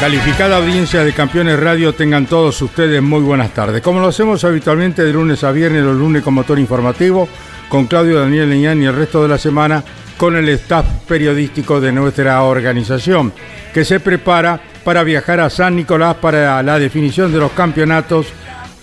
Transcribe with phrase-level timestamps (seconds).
[0.00, 3.82] Calificada audiencia de Campeones Radio, tengan todos ustedes muy buenas tardes.
[3.82, 7.28] Como lo hacemos habitualmente de lunes a viernes, los lunes con motor informativo,
[7.68, 9.84] con Claudio Daniel Leñán y el resto de la semana
[10.16, 13.34] con el staff periodístico de nuestra organización,
[13.74, 18.28] que se prepara para viajar a San Nicolás para la definición de los campeonatos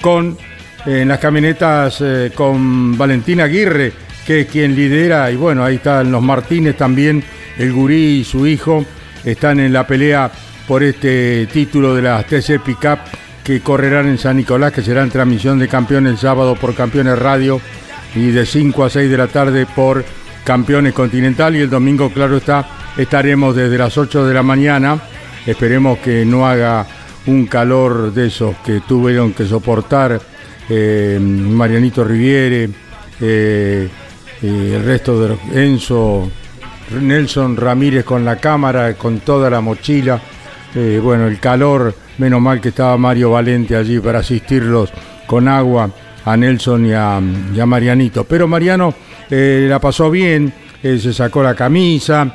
[0.01, 0.37] con
[0.85, 3.91] en las camionetas eh, con Valentina Aguirre,
[4.25, 7.23] que es quien lidera, y bueno, ahí están los Martínez también,
[7.57, 8.85] el Gurí y su hijo,
[9.25, 10.31] están en la pelea
[10.67, 12.99] por este título de la TC Pickup
[13.43, 17.17] que correrán en San Nicolás, que será en transmisión de campeones el sábado por Campeones
[17.17, 17.61] Radio
[18.13, 20.03] y de 5 a 6 de la tarde por
[20.43, 21.55] Campeones Continental.
[21.55, 24.99] Y el domingo, claro está, estaremos desde las 8 de la mañana,
[25.45, 26.85] esperemos que no haga
[27.27, 30.19] un calor de esos que tuvieron que soportar
[30.69, 32.69] eh, Marianito Riviere,
[33.21, 33.87] eh,
[34.41, 36.29] y el resto de Enzo,
[37.01, 40.21] Nelson Ramírez con la cámara, con toda la mochila
[40.75, 44.91] eh, bueno, el calor, menos mal que estaba Mario Valente allí para asistirlos
[45.25, 45.89] con agua
[46.25, 47.19] a Nelson y a,
[47.65, 48.23] Marianito.
[48.25, 48.93] Pero Mariano
[49.29, 50.53] eh, la pasó bien,
[50.83, 52.33] eh, se sacó la camisa,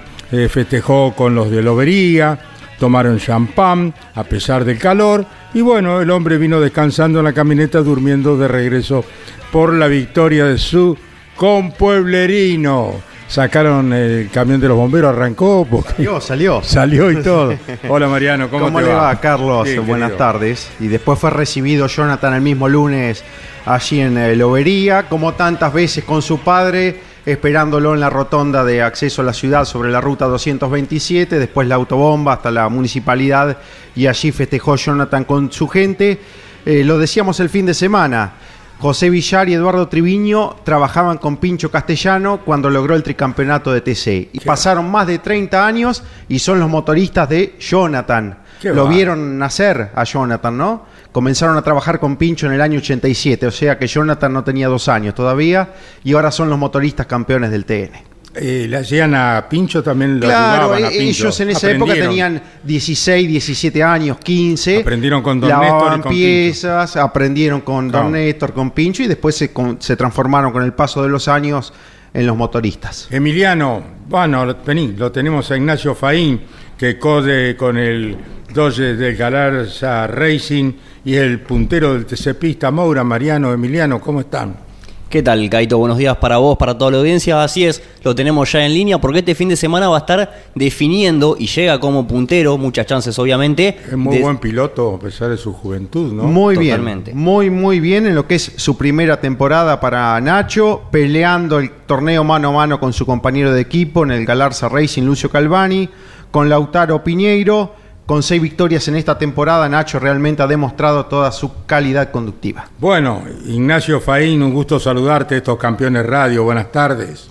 [0.48, 2.38] festejó con los de Lobería,
[2.78, 7.82] tomaron champán a pesar del calor y bueno, el hombre vino descansando en la camioneta
[7.82, 9.04] durmiendo de regreso
[9.52, 10.96] por la victoria de su
[11.36, 15.66] compueblerino sacaron el camión de los bomberos, arrancó.
[15.88, 16.62] Salió, salió.
[16.62, 17.54] Salió y todo.
[17.88, 19.18] Hola Mariano, ¿cómo, ¿Cómo le va?
[19.20, 19.66] Carlos?
[19.86, 20.70] Buenas tardes.
[20.80, 23.24] Y después fue recibido Jonathan el mismo lunes
[23.64, 28.82] allí en eh, Lobería, como tantas veces con su padre, esperándolo en la rotonda de
[28.82, 33.56] acceso a la ciudad sobre la ruta 227, después la autobomba hasta la municipalidad
[33.96, 36.20] y allí festejó Jonathan con su gente.
[36.66, 38.34] Eh, lo decíamos el fin de semana.
[38.82, 44.30] José Villar y Eduardo Triviño trabajaban con Pincho Castellano cuando logró el tricampeonato de TC.
[44.32, 48.40] Y pasaron más de 30 años y son los motoristas de Jonathan.
[48.64, 50.82] Lo vieron nacer a Jonathan, ¿no?
[51.12, 54.66] Comenzaron a trabajar con Pincho en el año 87, o sea que Jonathan no tenía
[54.66, 58.11] dos años todavía y ahora son los motoristas campeones del TN.
[58.34, 61.92] Eh, le hacían a Pincho también lo claro, ayudaban a eh, ellos en esa época
[61.92, 64.80] tenían 16, 17 años, 15.
[64.80, 69.36] Aprendieron con Don Néstor y con piezas, aprendieron con Don Néstor, con Pincho y después
[69.36, 69.50] se,
[69.80, 71.74] se, transformaron con el paso de los años
[72.14, 73.06] en los motoristas.
[73.10, 76.40] Emiliano, bueno, vení, lo tenemos a Ignacio Faín,
[76.78, 78.16] que code con el
[78.54, 80.72] Dodge del Galarza Racing
[81.04, 84.71] y el puntero del TC Pista, Moura, Mariano, Emiliano, ¿cómo están?
[85.12, 85.76] ¿Qué tal, Caito?
[85.76, 87.42] Buenos días para vos, para toda la audiencia.
[87.42, 90.42] Así es, lo tenemos ya en línea porque este fin de semana va a estar
[90.54, 93.76] definiendo y llega como puntero, muchas chances obviamente.
[93.90, 96.22] Es muy buen piloto a pesar de su juventud, ¿no?
[96.22, 101.58] Muy bien, muy muy bien en lo que es su primera temporada para Nacho, peleando
[101.58, 105.28] el torneo mano a mano con su compañero de equipo en el Galarza Racing Lucio
[105.28, 105.90] Calvani,
[106.30, 107.81] con Lautaro Piñeiro
[108.12, 112.66] con seis victorias en esta temporada, Nacho realmente ha demostrado toda su calidad conductiva.
[112.78, 116.44] Bueno, Ignacio Faín, un gusto saludarte, estos campeones radio.
[116.44, 117.30] Buenas tardes.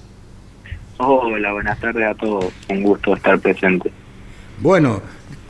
[0.98, 2.52] Hola, buenas tardes a todos.
[2.68, 3.92] Un gusto estar presente.
[4.58, 5.04] Bueno,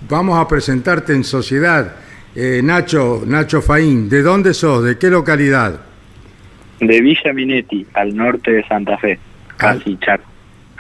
[0.10, 1.96] vamos a presentarte en sociedad.
[2.36, 4.84] Eh, Nacho, Nacho Faín, ¿de dónde sos?
[4.84, 5.80] ¿De qué localidad?
[6.82, 9.18] De Villa Minetti, al norte de Santa Fe,
[9.56, 10.26] casi Chaco.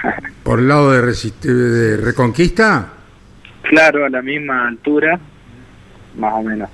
[0.43, 2.97] ¿Por el lado de, de Reconquista?
[3.63, 5.19] Claro, a la misma altura,
[6.17, 6.69] más o menos.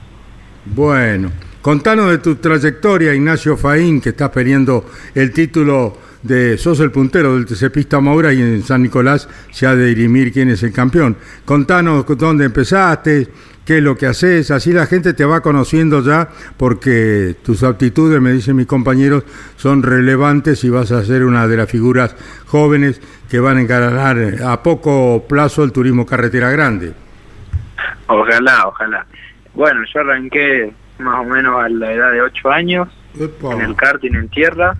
[0.66, 1.31] Bueno,
[1.62, 4.86] contanos de tu trayectoria, Ignacio Faín, que estás peleando
[5.16, 9.66] el título de sos el puntero del TC Pista Maura y en San Nicolás se
[9.66, 11.16] ha de dirimir quién es el campeón.
[11.45, 13.28] Contanos dónde empezaste,
[13.66, 18.22] qué es lo que haces, así la gente te va conociendo ya porque tus aptitudes,
[18.22, 19.24] me dicen mis compañeros,
[19.56, 24.18] son relevantes y vas a ser una de las figuras jóvenes que van a encarar
[24.45, 26.94] a poco plazo el turismo carretera grande.
[28.07, 29.06] Ojalá, ojalá.
[29.53, 32.88] Bueno, yo arranqué más o menos a la edad de 8 años
[33.19, 34.75] en el karting en tierra,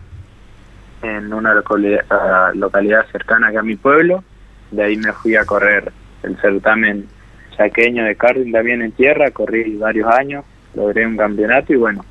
[1.02, 2.06] en una localidad,
[2.54, 4.24] localidad cercana acá a mi pueblo.
[4.72, 5.92] De ahí me fui a correr
[6.24, 7.08] el certamen
[7.56, 10.46] saqueño de karting también en tierra, corrí varios años,
[10.76, 12.06] logré un campeonato y bueno,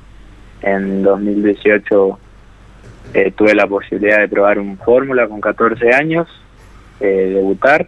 [0.61, 2.19] en 2018
[3.13, 6.27] eh, tuve la posibilidad de probar un fórmula con 14 años,
[6.99, 7.87] eh, debutar,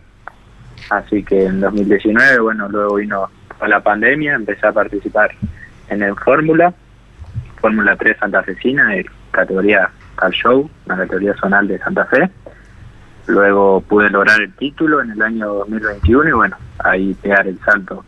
[0.89, 3.29] así que en 2019, bueno, luego vino
[3.67, 5.31] la pandemia, empecé a participar
[5.89, 6.73] en el fórmula,
[7.59, 12.29] fórmula 3 Santa Fecina, de categoría Car Show, la categoría zonal de Santa Fe,
[13.27, 18.05] luego pude lograr el título en el año 2021 y bueno, ahí pegar el salto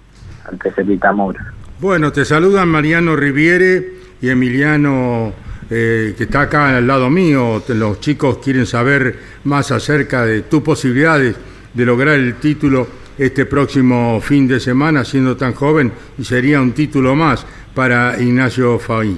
[0.49, 1.53] ante Cepita Moura.
[1.79, 5.33] Bueno, te saludan Mariano Riviere y Emiliano
[5.71, 7.63] eh, que está acá al lado mío.
[7.69, 11.35] Los chicos quieren saber más acerca de tus posibilidades
[11.73, 12.87] de lograr el título
[13.17, 18.77] este próximo fin de semana, siendo tan joven, y sería un título más para Ignacio
[18.77, 19.17] Faín.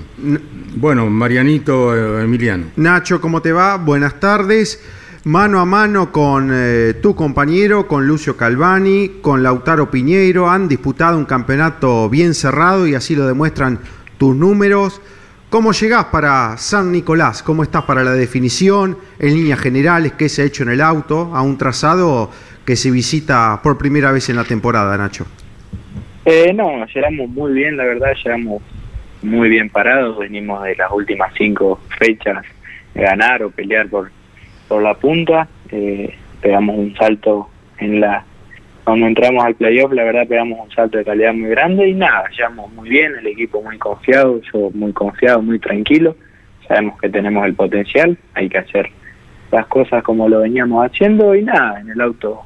[0.75, 2.67] Bueno, Marianito eh, Emiliano.
[2.75, 3.77] Nacho, ¿cómo te va?
[3.77, 4.79] Buenas tardes
[5.25, 10.49] mano a mano con eh, tu compañero, con Lucio Calvani, con Lautaro Piñeiro.
[10.49, 13.79] Han disputado un campeonato bien cerrado y así lo demuestran
[14.17, 15.01] tus números.
[15.53, 17.43] ¿Cómo llegás para San Nicolás?
[17.43, 18.97] ¿Cómo estás para la definición?
[19.19, 21.29] En líneas generales, ¿qué se ha hecho en el auto?
[21.35, 22.31] A un trazado
[22.65, 25.27] que se visita por primera vez en la temporada, Nacho.
[26.25, 28.63] Eh, no, llegamos muy bien, la verdad, llegamos
[29.21, 30.17] muy bien parados.
[30.17, 32.43] Venimos de las últimas cinco fechas
[32.95, 34.09] ganar o pelear por
[34.67, 37.47] por la punta, eh, pegamos un salto
[37.77, 38.25] en la
[38.83, 42.25] cuando entramos al playoff, la verdad pegamos un salto de calidad muy grande y nada,
[42.35, 46.15] llevamos muy bien, el equipo muy confiado, yo muy confiado, muy tranquilo,
[46.67, 48.89] sabemos que tenemos el potencial, hay que hacer
[49.51, 52.41] las cosas como lo veníamos haciendo y nada, en el auto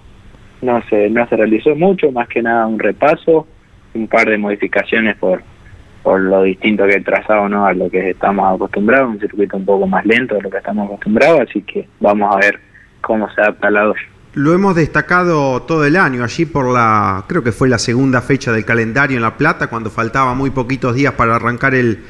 [0.62, 3.48] no se, no se realizó mucho, más que nada un repaso,
[3.94, 5.42] un par de modificaciones por,
[6.04, 9.66] por lo distinto que el trazado no a lo que estamos acostumbrados, un circuito un
[9.66, 12.60] poco más lento de lo que estamos acostumbrados, así que vamos a ver
[13.02, 13.98] cómo se adapta la 2.
[14.38, 18.52] Lo hemos destacado todo el año, allí por la, creo que fue la segunda fecha
[18.52, 22.04] del calendario en La Plata, cuando faltaba muy poquitos días para arrancar el,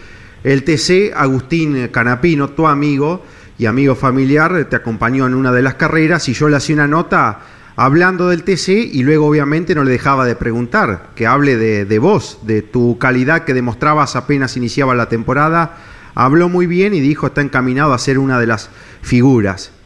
[0.43, 3.23] el TC, Agustín Canapino, tu amigo
[3.57, 6.87] y amigo familiar, te acompañó en una de las carreras y yo le hacía una
[6.89, 7.39] nota
[7.77, 11.97] hablando del TC y luego obviamente no le dejaba de preguntar, que hable de, de
[11.97, 15.77] vos, de tu calidad que demostrabas apenas iniciaba la temporada.
[16.13, 18.69] Habló muy bien y dijo está encaminado a ser una de las
[19.01, 19.76] figuras.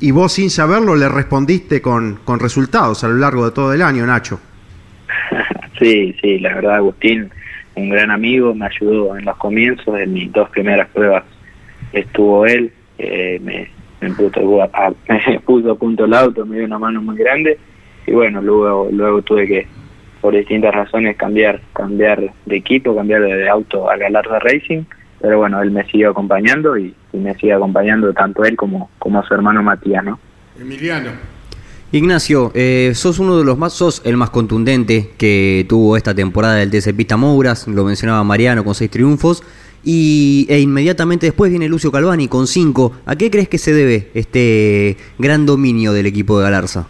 [0.00, 3.82] Y vos sin saberlo le respondiste con, con resultados a lo largo de todo el
[3.82, 4.40] año, Nacho.
[5.78, 7.30] Sí, sí, la verdad Agustín,
[7.76, 11.22] un gran amigo, me ayudó en los comienzos, en mis dos primeras pruebas
[11.92, 13.68] estuvo él, eh, me,
[14.00, 17.58] me puso, a, me puso a punto el auto, me dio una mano muy grande
[18.06, 19.66] y bueno, luego luego tuve que
[20.20, 24.82] por distintas razones cambiar cambiar de equipo, cambiar de, auto a Galarda Racing,
[25.20, 29.34] pero bueno, él me siguió acompañando y, me sigue acompañando tanto él como, como su
[29.34, 30.20] hermano Matías, ¿no?
[30.60, 31.10] Emiliano.
[31.90, 36.56] Ignacio, eh, sos uno de los más, sos el más contundente que tuvo esta temporada
[36.56, 39.42] del TC Pista Mouras, lo mencionaba Mariano con seis triunfos.
[39.84, 42.92] Y, e inmediatamente después viene Lucio Calvani con cinco.
[43.06, 46.88] ¿A qué crees que se debe este gran dominio del equipo de Galarza?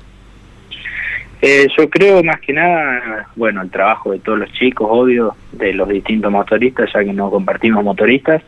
[1.40, 5.72] Eh, yo creo más que nada, bueno, el trabajo de todos los chicos, obvio, de
[5.72, 8.42] los distintos motoristas, ya que no compartimos motoristas,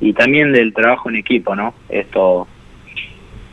[0.00, 1.72] y también del trabajo en equipo, ¿no?
[1.88, 2.46] Esto,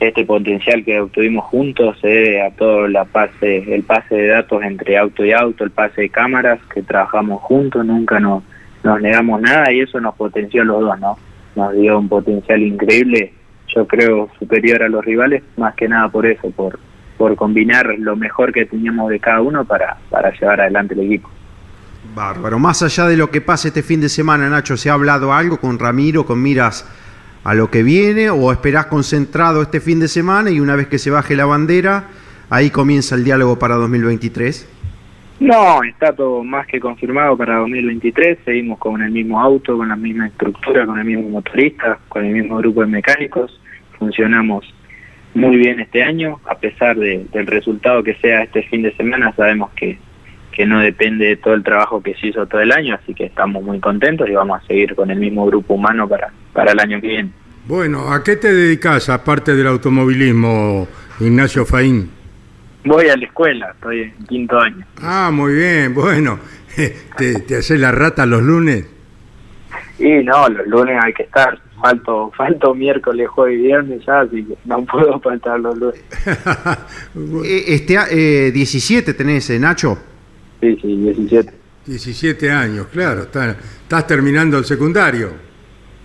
[0.01, 4.97] este potencial que obtuvimos juntos debe a todo la pase, el pase de datos entre
[4.97, 8.43] auto y auto, el pase de cámaras, que trabajamos juntos, nunca nos
[8.83, 11.17] nos negamos nada y eso nos potenció a los dos, ¿no?
[11.55, 13.33] Nos dio un potencial increíble,
[13.67, 16.79] yo creo superior a los rivales, más que nada por eso, por,
[17.23, 21.29] por combinar lo mejor que teníamos de cada uno para, para llevar adelante el equipo.
[22.13, 22.59] Bárbaro.
[22.59, 25.57] Más allá de lo que pase este fin de semana, Nacho, ¿se ha hablado algo
[25.57, 26.85] con Ramiro, con miras
[27.45, 30.99] a lo que viene o esperás concentrado este fin de semana y una vez que
[30.99, 32.09] se baje la bandera,
[32.49, 34.67] ahí comienza el diálogo para 2023?
[35.39, 38.39] No, está todo más que confirmado para 2023.
[38.43, 42.33] Seguimos con el mismo auto, con la misma estructura, con el mismo motorista, con el
[42.33, 43.61] mismo grupo de mecánicos.
[43.97, 44.73] Funcionamos
[45.35, 49.33] muy bien este año, a pesar de, del resultado que sea este fin de semana,
[49.35, 49.97] sabemos que,
[50.51, 53.25] que no depende de todo el trabajo que se hizo todo el año, así que
[53.25, 56.79] estamos muy contentos y vamos a seguir con el mismo grupo humano para, para el
[56.79, 57.29] año que viene.
[57.65, 60.87] Bueno, ¿a qué te dedicas aparte del automovilismo,
[61.19, 62.09] Ignacio Faín?
[62.85, 64.85] Voy a la escuela, estoy en quinto año.
[65.01, 66.39] Ah, muy bien, bueno.
[67.17, 68.85] ¿Te, te haces la rata los lunes?
[69.97, 71.57] Y no, los lunes hay que estar.
[71.83, 76.03] Falto, falto miércoles, jueves y viernes ya, así que no puedo faltar los lunes.
[77.45, 77.97] Eh, este,
[78.47, 79.97] eh, 17 tenés, eh, Nacho.
[80.61, 81.53] Sí, sí, 17.
[81.85, 83.23] 17 años, claro.
[83.23, 85.31] estás terminando el secundario.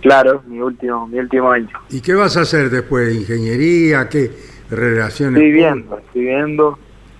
[0.01, 1.69] Claro, mi último, mi último año.
[1.89, 3.15] ¿Y qué vas a hacer después?
[3.15, 4.09] ¿Ingeniería?
[4.09, 4.31] ¿Qué
[4.69, 5.41] relaciones?
[5.41, 6.79] Estoy viendo, estoy viendo,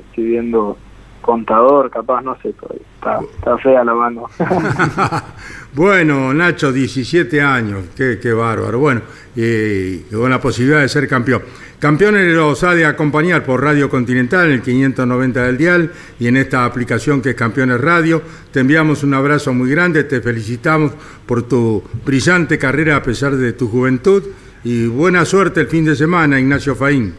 [0.09, 0.77] estoy viendo
[1.21, 4.25] contador, capaz, no sé, está, está fea la mano.
[5.73, 8.79] bueno, Nacho, 17 años, qué, qué bárbaro.
[8.79, 9.01] Bueno,
[9.35, 11.41] y con la posibilidad de ser campeón.
[11.79, 16.35] Campeones los ha de acompañar por Radio Continental en el 590 del Dial y en
[16.35, 18.21] esta aplicación que es Campeones Radio.
[18.51, 20.91] Te enviamos un abrazo muy grande, te felicitamos
[21.25, 24.23] por tu brillante carrera a pesar de tu juventud
[24.63, 27.15] y buena suerte el fin de semana, Ignacio Faín.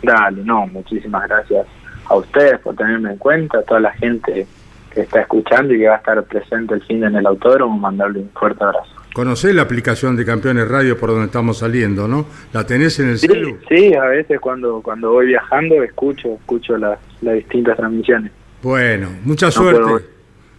[0.00, 1.66] Dale, no, muchísimas gracias
[2.08, 4.46] a ustedes por tenerme en cuenta, a toda la gente
[4.92, 7.78] que está escuchando y que va a estar presente el fin de en el autódromo,
[7.78, 8.98] mandarle un fuerte abrazo.
[9.12, 12.26] Conocés la aplicación de Campeones Radio por donde estamos saliendo, ¿no?
[12.52, 13.58] ¿La tenés en el sí, celu?
[13.68, 18.32] Sí, a veces cuando, cuando voy viajando escucho, escucho las, distintas transmisiones.
[18.62, 20.06] Bueno, mucha suerte.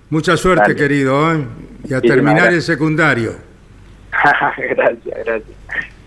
[0.09, 1.45] mucha suerte, querido, ¿eh?
[1.87, 3.31] Y a terminar el secundario.
[4.57, 5.58] gracias, gracias.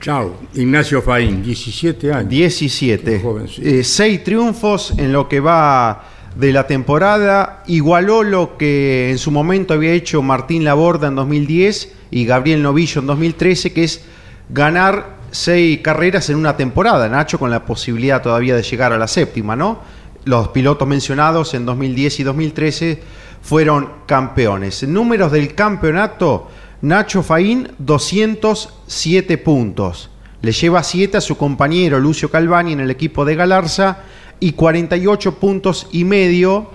[0.02, 2.28] Chao, Ignacio Faín, 17 años.
[2.28, 3.22] 17.
[3.58, 6.02] Eh, seis triunfos en lo que va
[6.34, 7.62] de la temporada.
[7.68, 13.00] Igualó lo que en su momento había hecho Martín Laborda en 2010 y Gabriel Novillo
[13.00, 14.04] en 2013, que es
[14.48, 19.06] ganar seis carreras en una temporada, Nacho, con la posibilidad todavía de llegar a la
[19.06, 19.82] séptima, ¿no?
[20.24, 23.02] Los pilotos mencionados en 2010 y 2013
[23.40, 24.82] fueron campeones.
[24.82, 26.48] Números del campeonato,
[26.82, 30.10] Nacho Faín, 207 puntos.
[30.40, 33.98] Le lleva 7 a su compañero Lucio Calvani en el equipo de Galarza
[34.40, 36.70] y 48 puntos y medio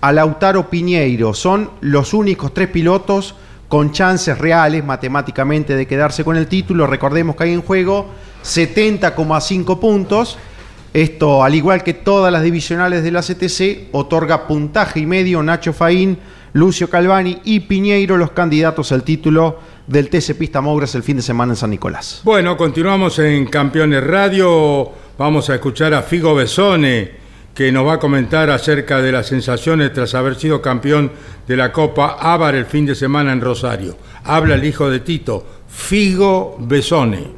[0.00, 1.34] a Lautaro Piñeiro.
[1.34, 3.34] Son los únicos tres pilotos
[3.66, 6.86] con chances reales matemáticamente de quedarse con el título.
[6.86, 8.06] Recordemos que hay en juego
[8.44, 10.38] 70,5 puntos.
[10.94, 15.72] Esto, al igual que todas las divisionales de la CTC, otorga puntaje y medio Nacho
[15.72, 16.16] Faín,
[16.58, 21.22] Lucio Calvani y Piñeiro, los candidatos al título del TC Pista Mogras el fin de
[21.22, 22.20] semana en San Nicolás.
[22.24, 24.90] Bueno, continuamos en Campeones Radio.
[25.16, 27.12] Vamos a escuchar a Figo Besone
[27.54, 31.12] que nos va a comentar acerca de las sensaciones tras haber sido campeón
[31.46, 33.96] de la Copa Ávar el fin de semana en Rosario.
[34.24, 37.37] Habla el hijo de Tito, Figo Besone.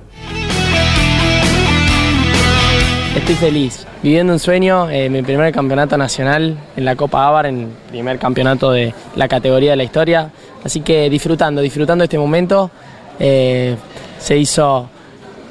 [3.21, 7.71] Estoy feliz, viviendo un sueño, eh, mi primer campeonato nacional en la Copa Ávar, en
[7.91, 10.31] primer campeonato de la categoría de la historia.
[10.65, 12.71] Así que disfrutando, disfrutando este momento.
[13.21, 13.77] Eh,
[14.19, 14.89] se hizo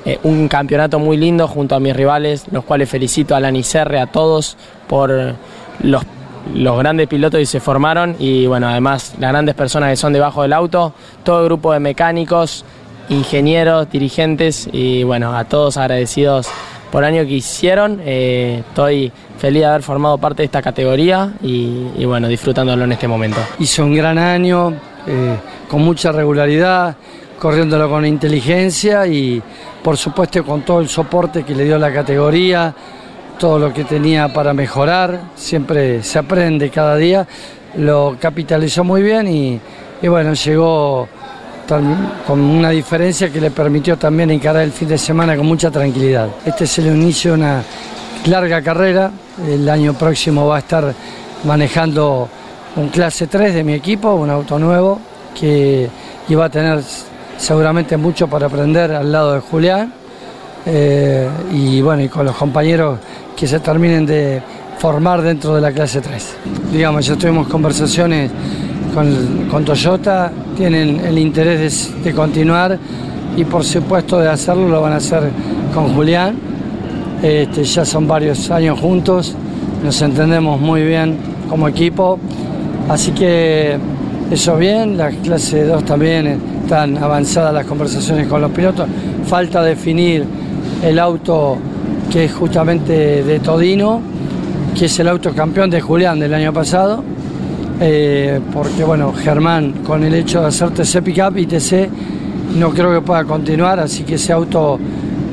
[0.03, 3.99] eh, un campeonato muy lindo junto a mis rivales, los cuales felicito a la Nicerre,
[3.99, 4.57] a todos
[4.87, 5.11] por
[5.83, 6.03] los,
[6.53, 10.41] los grandes pilotos que se formaron y bueno, además las grandes personas que son debajo
[10.41, 12.65] del auto, todo el grupo de mecánicos,
[13.09, 16.49] ingenieros, dirigentes y bueno, a todos agradecidos
[16.91, 18.01] por año que hicieron.
[18.03, 23.07] Eh, estoy feliz de haber formado parte de esta categoría y, bueno, disfrutándolo en este
[23.07, 23.39] momento.
[23.59, 24.73] Hizo un gran año,
[25.07, 25.35] eh,
[25.69, 26.95] con mucha regularidad
[27.39, 29.41] corriéndolo con inteligencia y
[29.81, 32.73] por supuesto con todo el soporte que le dio la categoría,
[33.39, 37.25] todo lo que tenía para mejorar, siempre se aprende cada día,
[37.77, 41.07] lo capitalizó muy bien y, bueno, llegó
[42.25, 46.27] con una diferencia que le permitió también encarar el fin de semana con mucha tranquilidad.
[46.43, 47.63] Este es el inicio de una
[48.25, 49.11] larga carrera,
[49.47, 50.93] el año próximo va a estar
[51.43, 52.27] manejando
[52.75, 54.99] un clase 3 de mi equipo, un auto nuevo
[55.39, 55.87] que
[56.27, 56.81] iba a tener
[57.37, 59.93] seguramente mucho para aprender al lado de Julián
[60.65, 62.99] eh, y bueno, y con los compañeros
[63.35, 64.41] que se terminen de
[64.79, 66.35] formar dentro de la clase 3.
[66.71, 68.31] Digamos, ya tuvimos conversaciones
[68.93, 72.77] con, Toyota, tienen el interés de, continuar
[73.37, 75.29] y por supuesto de hacerlo lo van a hacer
[75.73, 76.35] con Julián.
[77.21, 79.35] Este, ya son varios años juntos,
[79.83, 81.17] nos entendemos muy bien
[81.49, 82.17] como equipo,
[82.87, 83.77] así que
[84.31, 88.87] eso bien, la clase 2 también están avanzadas las conversaciones con los pilotos.
[89.25, 90.23] Falta definir
[90.83, 91.57] el auto
[92.11, 94.01] que es justamente de Todino,
[94.77, 97.03] que es el auto campeón de Julián del año pasado.
[97.81, 101.89] Eh, porque bueno, Germán con el hecho de hacer TC Pickup y TC
[102.55, 104.79] no creo que pueda continuar, así que ese auto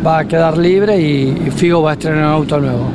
[0.06, 2.90] va a quedar libre y, Figo va a estrenar un auto nuevo.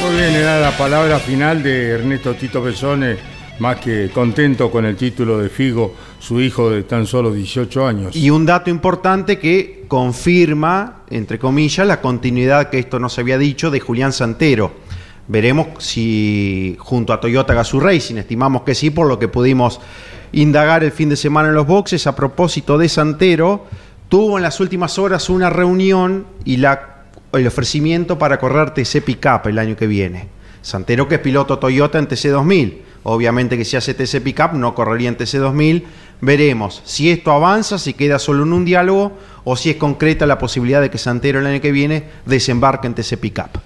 [0.00, 3.16] Muy bien, era la palabra final de Ernesto Tito Besone,
[3.58, 8.16] más que contento con el título de Figo su hijo de tan solo 18 años.
[8.16, 13.38] Y un dato importante que confirma, entre comillas, la continuidad que esto no se había
[13.38, 14.87] dicho de Julián Santero.
[15.28, 19.78] Veremos si junto a Toyota Gazoo Racing, estimamos que sí, por lo que pudimos
[20.32, 22.06] indagar el fin de semana en los boxes.
[22.06, 23.66] A propósito de Santero,
[24.08, 27.04] tuvo en las últimas horas una reunión y la,
[27.34, 30.28] el ofrecimiento para correr TC Pickup el año que viene.
[30.62, 32.78] Santero que es piloto Toyota en TC2000.
[33.02, 35.84] Obviamente que si hace TC Pickup no correría en TC2000.
[36.22, 39.12] Veremos si esto avanza, si queda solo en un diálogo
[39.44, 42.94] o si es concreta la posibilidad de que Santero el año que viene desembarque en
[42.94, 43.60] TC Pickup.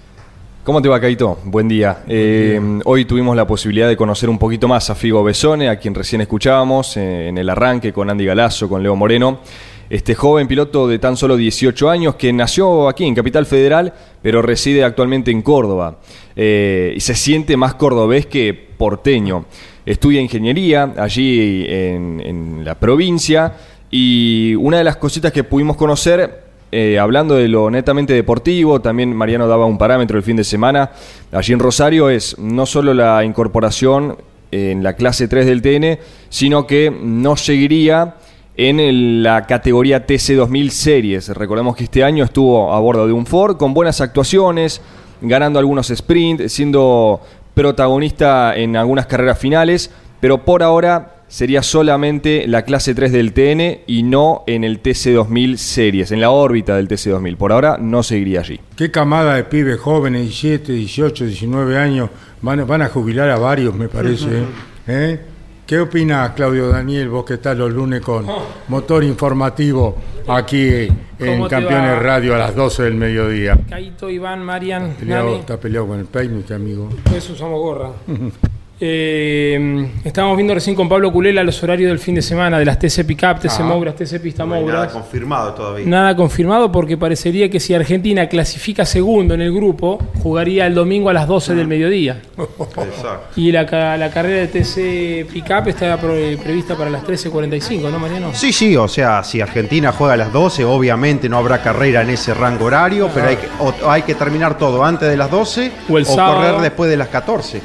[0.63, 1.39] ¿Cómo te va, Caito?
[1.43, 2.05] Buen día.
[2.07, 5.93] Eh, hoy tuvimos la posibilidad de conocer un poquito más a Figo Besone, a quien
[5.93, 9.41] recién escuchábamos eh, en el arranque con Andy Galazo, con Leo Moreno.
[9.89, 14.41] Este joven piloto de tan solo 18 años que nació aquí en Capital Federal, pero
[14.41, 15.97] reside actualmente en Córdoba.
[16.33, 19.43] Eh, y se siente más cordobés que porteño.
[19.85, 23.51] Estudia ingeniería allí en, en la provincia
[23.91, 26.42] y una de las cositas que pudimos conocer
[26.75, 30.89] eh, hablando de lo netamente deportivo, también Mariano daba un parámetro el fin de semana,
[31.31, 34.17] allí en Rosario es no solo la incorporación
[34.49, 35.99] en la clase 3 del TN,
[36.29, 38.15] sino que no seguiría
[38.57, 41.29] en la categoría TC2000 Series.
[41.29, 44.81] Recordemos que este año estuvo a bordo de un Ford con buenas actuaciones,
[45.21, 47.21] ganando algunos sprints, siendo
[47.53, 53.79] protagonista en algunas carreras finales, pero por ahora sería solamente la clase 3 del TN
[53.87, 57.37] y no en el TC2000 series, en la órbita del TC2000.
[57.37, 58.59] Por ahora no seguiría allí.
[58.75, 62.11] ¿Qué camada de pibes jóvenes, 17, 18, 19 años,
[62.43, 64.27] van, van a jubilar a varios, me parece?
[64.41, 64.45] ¿eh?
[64.85, 65.19] ¿Eh?
[65.65, 68.27] ¿Qué opinas, Claudio Daniel, vos que estás los lunes con
[68.67, 69.97] motor informativo
[70.27, 70.87] aquí
[71.17, 73.57] en Campeones Radio a las 12 del mediodía?
[73.67, 76.89] Caito, Iván, Marian, ¿Está peleado, está peleado con el peine, este amigo.
[77.11, 77.89] Eso usamos gorra.
[78.79, 82.79] Eh, estábamos viendo recién con Pablo Culela los horarios del fin de semana de las
[82.79, 83.63] TC Pickup, TC Ah.
[83.63, 85.85] Mouras, TC Pista No nada confirmado todavía.
[85.87, 91.09] Nada confirmado porque parecería que si Argentina clasifica segundo en el grupo, jugaría el domingo
[91.09, 92.19] a las 12 del mediodía.
[92.37, 93.21] Exacto.
[93.35, 93.63] Y la,
[93.97, 96.13] la carrera de TC Pickup está pro-
[96.43, 98.31] prevista para las 13.45, ¿no, Mariano?
[98.33, 102.09] Sí, sí, o sea, si Argentina juega a las 12, obviamente no habrá carrera en
[102.09, 105.71] ese rango horario, pero hay que, o- hay que terminar todo antes de las 12
[105.89, 106.35] O el sábado.
[106.47, 107.61] correr después de las 14.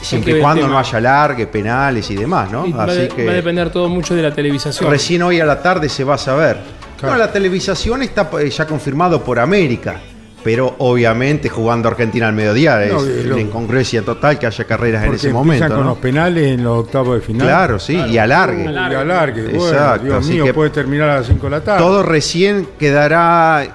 [0.00, 2.66] Siempre y cuando no haya largue, penales y demás, ¿no?
[2.66, 4.90] Y va, Así de- que va a depender todo mucho de la televisación.
[4.90, 6.58] recién hoy a la tarde se va a saber.
[6.98, 7.14] Claro.
[7.14, 9.96] No, la televisación está eh, ya confirmado por América,
[10.44, 14.64] pero obviamente jugando Argentina al mediodía es No, y lo- una incongruencia total que haya
[14.64, 15.68] carreras en ese momento.
[15.68, 15.84] con ¿no?
[15.90, 17.46] los penales en los octavos de final.
[17.46, 18.64] Claro, sí, y alargue.
[18.64, 19.42] Y alargue.
[19.48, 21.78] Bueno, Exacto, Dios así mío, que- puede terminar a las 5 de la tarde.
[21.82, 23.66] Todo recién quedará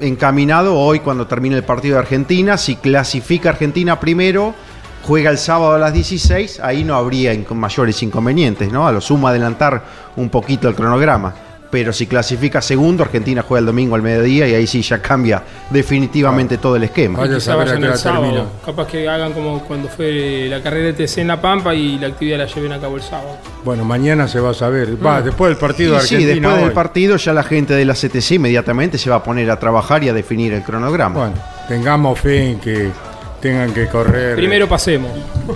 [0.00, 2.56] encaminado hoy cuando termine el partido de Argentina.
[2.56, 4.54] Si clasifica Argentina primero,
[5.02, 8.86] juega el sábado a las 16, ahí no habría mayores inconvenientes, ¿no?
[8.86, 9.82] A lo sumo adelantar
[10.16, 11.34] un poquito el cronograma.
[11.70, 15.42] Pero si clasifica segundo, Argentina juega el domingo al mediodía y ahí sí ya cambia
[15.70, 17.20] definitivamente todo el esquema.
[17.20, 18.50] Vaya a Quizá saber a vayan qué el sábado.
[18.66, 22.08] Capaz que hagan como cuando fue la carrera de TC en La Pampa y la
[22.08, 23.36] actividad la lleven a cabo el sábado.
[23.64, 24.88] Bueno, mañana se va a saber.
[24.88, 25.06] Mm.
[25.06, 26.48] Va, después del partido de sí, Argentina.
[26.48, 29.60] después del partido ya la gente de la CTC inmediatamente se va a poner a
[29.60, 31.14] trabajar y a definir el cronograma.
[31.14, 31.36] Bueno,
[31.68, 32.90] tengamos fe en que
[33.40, 34.36] tengan que correr.
[34.36, 35.10] Primero pasemos.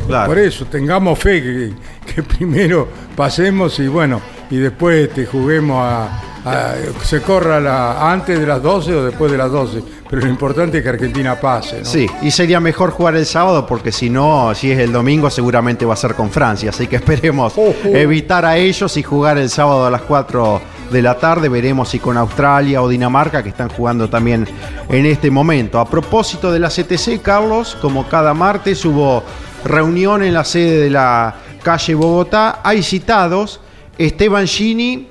[0.07, 0.27] Claro.
[0.29, 1.73] Por eso, tengamos fe que,
[2.15, 4.21] que primero pasemos y bueno,
[4.51, 9.31] y después te juguemos a, a- se corra la, antes de las 12 o después
[9.33, 9.83] de las 12.
[10.09, 11.85] Pero lo importante es que Argentina pase, ¿no?
[11.85, 15.85] Sí, y sería mejor jugar el sábado porque si no, si es el domingo seguramente
[15.85, 19.87] va a ser con Francia, así que esperemos evitar a ellos y jugar el sábado
[19.87, 20.61] a las 4
[20.95, 24.47] de la tarde, veremos si con Australia o Dinamarca que están jugando también
[24.89, 25.81] en este momento.
[25.81, 29.25] A propósito de la CTC, Carlos, como cada martes hubo
[29.65, 33.61] reunión en la sede de la calle Bogotá, hay citados
[33.99, 35.09] Esteban Gini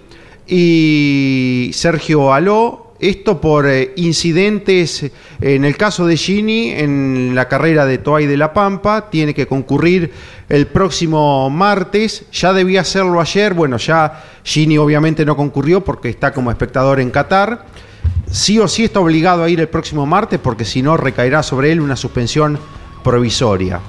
[0.48, 5.12] y Sergio Aló, esto por eh, incidentes, eh,
[5.42, 9.46] en el caso de Gini, en la carrera de Toay de la Pampa, tiene que
[9.46, 10.12] concurrir
[10.48, 16.32] el próximo martes, ya debía hacerlo ayer, bueno, ya Gini obviamente no concurrió porque está
[16.32, 17.66] como espectador en Qatar,
[18.32, 21.72] sí o sí está obligado a ir el próximo martes porque si no recaerá sobre
[21.72, 22.58] él una suspensión
[23.04, 23.82] provisoria.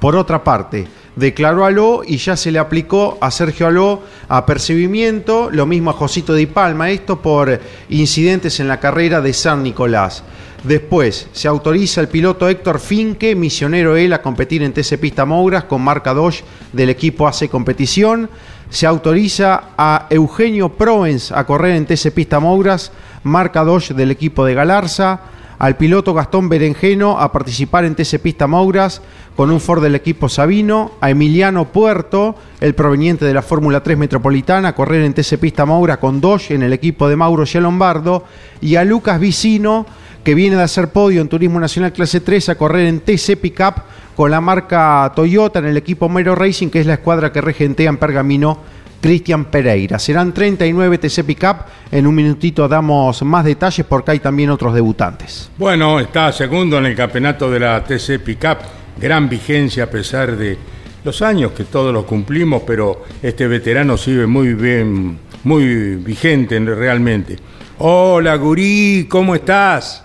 [0.00, 5.66] Por otra parte, declaró Aló y ya se le aplicó a Sergio Aló apercibimiento, lo
[5.66, 10.24] mismo a Josito Di Palma, esto por incidentes en la carrera de San Nicolás.
[10.64, 15.64] Después, se autoriza al piloto Héctor Finque, misionero él, a competir en TC Pista Mouras
[15.64, 18.30] con marca Dodge del equipo AC Competición.
[18.70, 22.92] Se autoriza a Eugenio Proens a correr en TC Pista Mouras,
[23.24, 28.46] marca Dodge del equipo de Galarza al piloto Gastón Berenjeno a participar en TC Pista
[28.46, 29.02] Mouras
[29.36, 33.98] con un Ford del equipo Sabino, a Emiliano Puerto, el proveniente de la Fórmula 3
[33.98, 38.24] Metropolitana, a correr en TC Pista Moura con Dodge en el equipo de Mauro Lombardo,
[38.60, 39.86] y a Lucas Vicino,
[40.22, 43.82] que viene de hacer podio en Turismo Nacional Clase 3, a correr en TC Pickup
[44.16, 47.90] con la marca Toyota en el equipo Mero Racing, que es la escuadra que regentea
[47.90, 48.58] en Pergamino
[49.04, 49.98] Cristian Pereira.
[49.98, 51.56] Serán 39 TC Pickup.
[51.90, 55.50] En un minutito damos más detalles porque hay también otros debutantes.
[55.58, 58.60] Bueno, está segundo en el campeonato de la TC Pickup.
[58.98, 60.56] Gran vigencia a pesar de
[61.04, 67.36] los años que todos los cumplimos, pero este veterano sigue muy bien, muy vigente realmente.
[67.80, 70.03] Hola, Gurí, ¿cómo estás?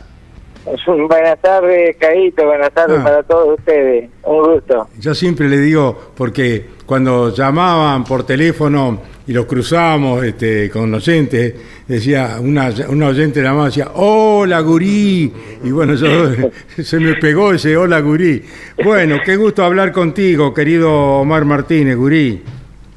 [0.85, 3.03] Buenas tardes, Caíto, buenas tardes ah.
[3.03, 4.09] para todos ustedes.
[4.23, 4.87] Un gusto.
[4.99, 11.55] Yo siempre le digo, porque cuando llamaban por teléfono y los cruzábamos este, con oyentes,
[11.87, 15.95] decía, una, una oyente llamaba decía, hola gurí, y bueno,
[16.77, 18.43] se me pegó ese hola gurí.
[18.83, 22.43] Bueno, qué gusto hablar contigo, querido Omar Martínez, gurí.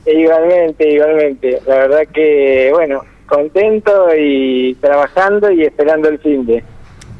[0.04, 1.60] Igualmente, igualmente.
[1.66, 6.62] La verdad que, bueno, contento y trabajando y esperando el fin de.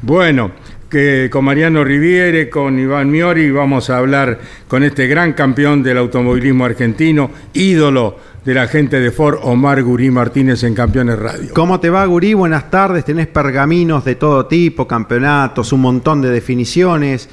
[0.05, 0.51] Bueno,
[0.89, 4.37] que con Mariano Riviere, con Iván Miori, vamos a hablar
[4.67, 10.11] con este gran campeón del automovilismo argentino, ídolo de la gente de Ford, Omar Gurí
[10.11, 11.51] Martínez en Campeones Radio.
[11.53, 12.33] ¿Cómo te va, Gurí?
[12.33, 13.05] Buenas tardes.
[13.05, 17.29] Tenés pergaminos de todo tipo, campeonatos, un montón de definiciones.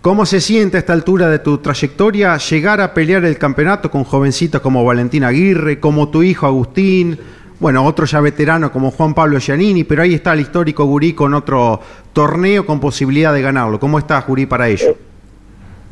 [0.00, 4.04] ¿Cómo se siente a esta altura de tu trayectoria llegar a pelear el campeonato con
[4.04, 7.18] jovencitos como Valentín Aguirre, como tu hijo Agustín?
[7.58, 11.32] Bueno, otro ya veterano como Juan Pablo Giannini, pero ahí está el histórico Gurí con
[11.34, 11.80] otro
[12.12, 13.80] torneo con posibilidad de ganarlo.
[13.80, 14.94] ¿Cómo estás, Gurí, para ello?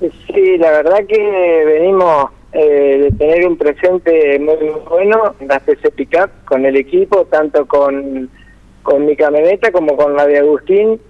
[0.00, 4.56] Eh, sí, la verdad que venimos eh, de tener un presente muy
[4.88, 8.28] bueno en la PC Pickup con el equipo, tanto con,
[8.82, 11.00] con mi camioneta como con la de Agustín.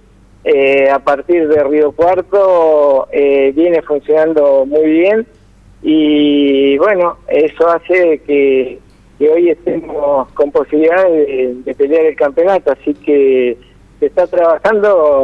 [0.45, 5.25] Eh, a partir de Río Cuarto viene funcionando muy bien
[5.81, 8.79] y bueno, eso hace que
[9.17, 13.57] que hoy estemos con posibilidades de, pelear el campeonato, así que
[13.99, 15.23] se está trabajando,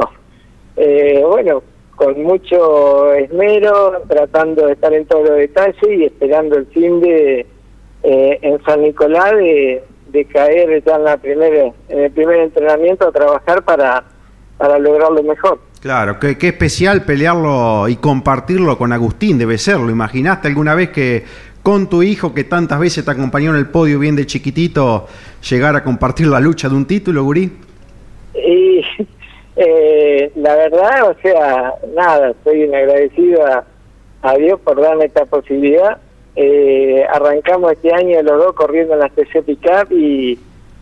[0.78, 1.64] eh, bueno,
[1.96, 7.46] con mucho esmero, tratando de estar en todos los detalles y esperando el fin de
[8.04, 9.84] eh, en San Nicolás de,
[10.32, 14.04] caer ya en la primera, en el primer entrenamiento a trabajar para
[14.62, 15.60] para lograrlo mejor.
[15.80, 19.90] Claro, qué, qué especial pelearlo y compartirlo con Agustín, debe serlo.
[19.90, 21.24] ¿Imaginaste alguna vez que
[21.64, 25.08] con tu hijo que tantas veces te acompañó en el podio bien de chiquitito,
[25.48, 27.52] llegar a compartir la lucha de un título, Gurí?
[28.34, 28.82] Y
[29.56, 33.66] eh, la verdad, o sea, nada, estoy agradecido a,
[34.38, 35.98] Dios por darme esta posibilidad.
[36.36, 40.40] Eh, arrancamos este año los dos corriendo en la TC Pickup y,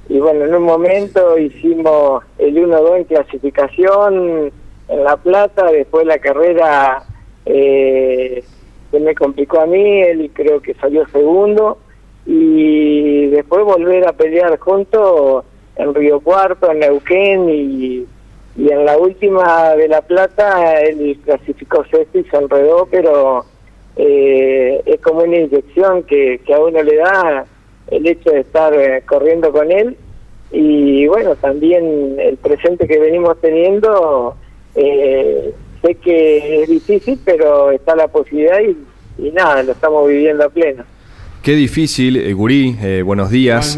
[0.10, 4.52] y bueno, en un momento hicimos el 1-2 en clasificación
[4.89, 7.04] en La Plata, después la carrera...
[7.46, 8.44] Eh,
[8.91, 11.78] se me complicó a mí, él creo que salió segundo,
[12.25, 18.06] y después volver a pelear juntos en Río Cuarto, en Neuquén, y,
[18.58, 23.45] y en la última de La Plata él clasificó sexto y se enredó, pero
[23.95, 27.45] eh, es como una inyección que, que a uno le da
[27.91, 29.97] el hecho de estar eh, corriendo con él,
[30.52, 34.36] y bueno, también el presente que venimos teniendo...
[34.75, 38.60] Eh, sé que es difícil, pero está la posibilidad
[39.18, 40.84] y, nada, lo estamos viviendo a pleno.
[41.42, 43.78] Qué difícil, eh, Gurí, eh, buenos días.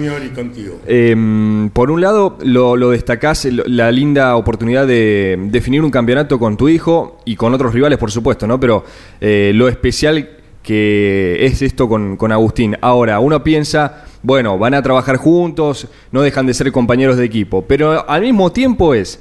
[0.87, 6.57] Em, por un lado, lo, lo destacás la linda oportunidad de definir un campeonato con
[6.57, 8.59] tu hijo y con otros rivales, por supuesto, ¿no?
[8.59, 8.83] Pero
[9.19, 12.77] eh, lo especial que es esto con, con Agustín.
[12.81, 17.63] Ahora, uno piensa, bueno, van a trabajar juntos, no dejan de ser compañeros de equipo,
[17.63, 19.19] pero al mismo tiempo es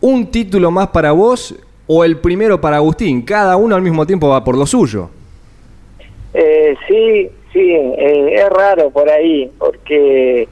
[0.00, 1.54] un título más para vos
[1.86, 3.22] o el primero para Agustín?
[3.22, 5.10] Cada uno al mismo tiempo va por lo suyo.
[6.34, 10.48] Eh, sí, sí, eh, es raro por ahí, porque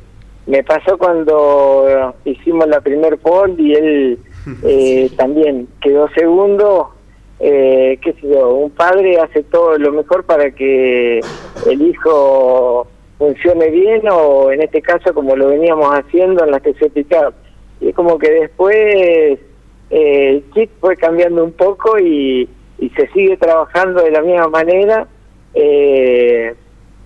[0.47, 4.19] me pasó cuando hicimos la primer poll y él
[4.65, 6.91] eh, también quedó segundo.
[7.41, 11.21] Eh, qué sé yo, un padre hace todo lo mejor para que
[11.67, 12.87] el hijo
[13.19, 16.91] funcione bien o en este caso como lo veníamos haciendo en la que se.
[17.81, 19.39] Y es como que después
[19.91, 22.49] eh, el kit fue cambiando un poco y,
[22.97, 25.07] se sigue trabajando de la misma manera.
[25.55, 26.55] Eh,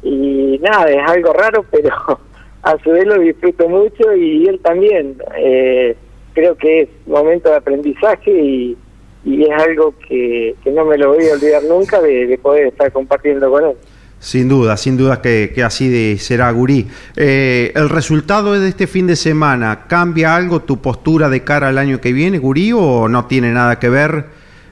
[0.02, 1.90] y nada, es algo raro, pero
[2.62, 5.16] a su vez lo disfruto mucho y él también.
[5.36, 5.96] Eh,
[6.34, 8.76] creo que es momento de aprendizaje y,
[9.24, 13.64] es algo que, no me lo voy a olvidar nunca de poder estar compartiendo con
[13.64, 13.76] él.
[14.20, 16.88] Sin duda, sin duda que, así de, será, Gurí.
[17.16, 21.78] Eh, ¿El resultado de este fin de semana cambia algo tu postura de cara al
[21.78, 24.24] año que viene, Gurí, o no tiene nada que ver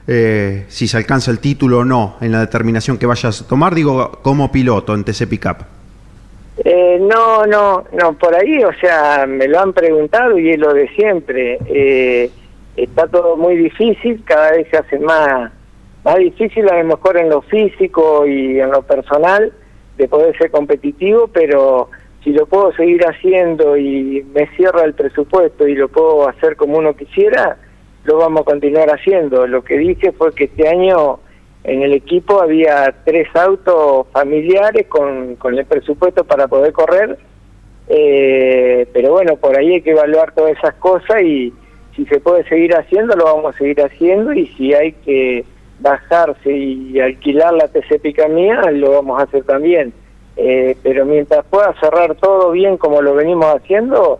[0.07, 3.73] eh, si se alcanza el título o no en la determinación que vayas a tomar,
[3.73, 5.57] digo, como piloto en TC Pickup?
[6.63, 10.73] Eh, no, no, no, por ahí, o sea, me lo han preguntado y es lo
[10.73, 11.59] de siempre.
[11.67, 12.31] Eh,
[12.75, 15.51] está todo muy difícil, cada vez se hace más
[16.03, 19.51] más difícil a lo mejor en lo físico y en lo personal,
[19.97, 21.89] de poder ser competitivo, pero
[22.23, 26.77] si lo puedo seguir haciendo y me cierra el presupuesto y lo puedo hacer como
[26.77, 27.57] uno quisiera,
[28.03, 29.47] lo vamos a continuar haciendo.
[29.47, 31.19] Lo que dije fue que este año
[31.63, 37.17] en el equipo había tres autos familiares con, con el presupuesto para poder correr,
[37.89, 41.53] eh, pero bueno, por ahí hay que evaluar todas esas cosas y
[41.95, 45.45] si se puede seguir haciendo, lo vamos a seguir haciendo y si hay que
[45.79, 49.93] bajarse y alquilar la TC mía, lo vamos a hacer también.
[50.35, 54.19] Eh, pero mientras pueda cerrar todo bien como lo venimos haciendo,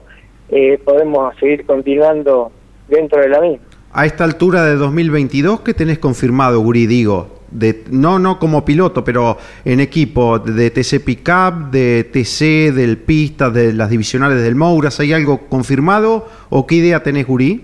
[0.49, 2.51] eh, podemos seguir continuando
[2.87, 3.65] dentro de la misma.
[3.93, 6.87] A esta altura de 2022, ¿qué tenés confirmado, Guri?
[6.87, 12.97] Digo, de, no, no como piloto, pero en equipo de TC Pickup, de TC, del
[12.97, 17.63] Pista, de las divisionales del Mouras, ¿hay algo confirmado o qué idea tenés, Guri?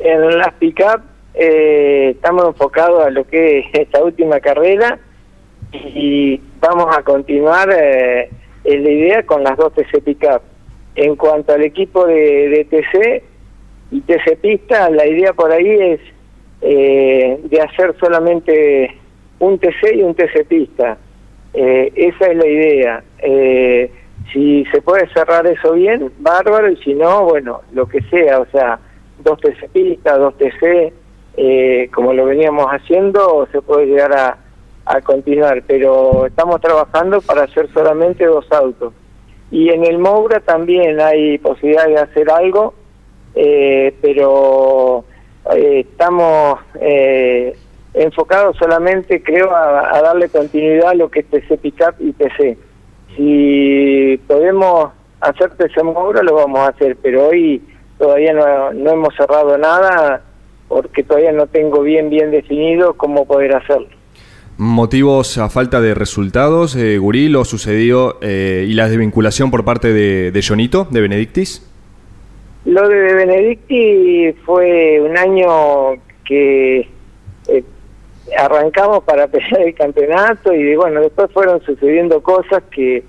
[0.00, 4.98] En las Pickup eh, estamos enfocados a lo que es esta última carrera
[5.72, 8.28] y vamos a continuar eh,
[8.64, 10.42] la idea con las dos TC Pickup.
[10.94, 13.22] En cuanto al equipo de, de TC
[13.92, 16.00] y TC Pista, la idea por ahí es
[16.60, 18.96] eh, de hacer solamente
[19.38, 20.96] un TC y un TC Pista.
[21.54, 23.04] Eh, esa es la idea.
[23.18, 23.90] Eh,
[24.32, 28.46] si se puede cerrar eso bien, bárbaro, y si no, bueno, lo que sea, o
[28.46, 28.78] sea,
[29.24, 30.92] dos TC Pista, dos TC,
[31.36, 34.38] eh, como lo veníamos haciendo, se puede llegar a,
[34.84, 38.92] a continuar, pero estamos trabajando para hacer solamente dos autos.
[39.50, 42.74] Y en el Moura también hay posibilidad de hacer algo,
[43.34, 45.04] eh, pero
[45.54, 47.56] eh, estamos eh,
[47.94, 52.56] enfocados solamente, creo, a, darle continuidad a lo que es TC Pickup y TC.
[53.16, 54.90] Si podemos
[55.20, 57.62] hacer TC Moura, lo vamos a hacer, pero hoy
[57.98, 60.22] todavía no, no hemos cerrado nada
[60.72, 63.88] porque todavía no tengo bien, bien definido cómo poder hacerlo.
[64.56, 69.92] ¿Motivos a falta de resultados, eh, Gurí, lo sucedió eh, y la desvinculación por parte
[69.92, 71.68] de, de Jonito, de Benedictis?
[72.64, 76.88] Lo de Benedicti fue un año que
[77.48, 77.64] eh,
[78.38, 83.04] arrancamos para pelear el campeonato y bueno, después fueron sucediendo cosas que,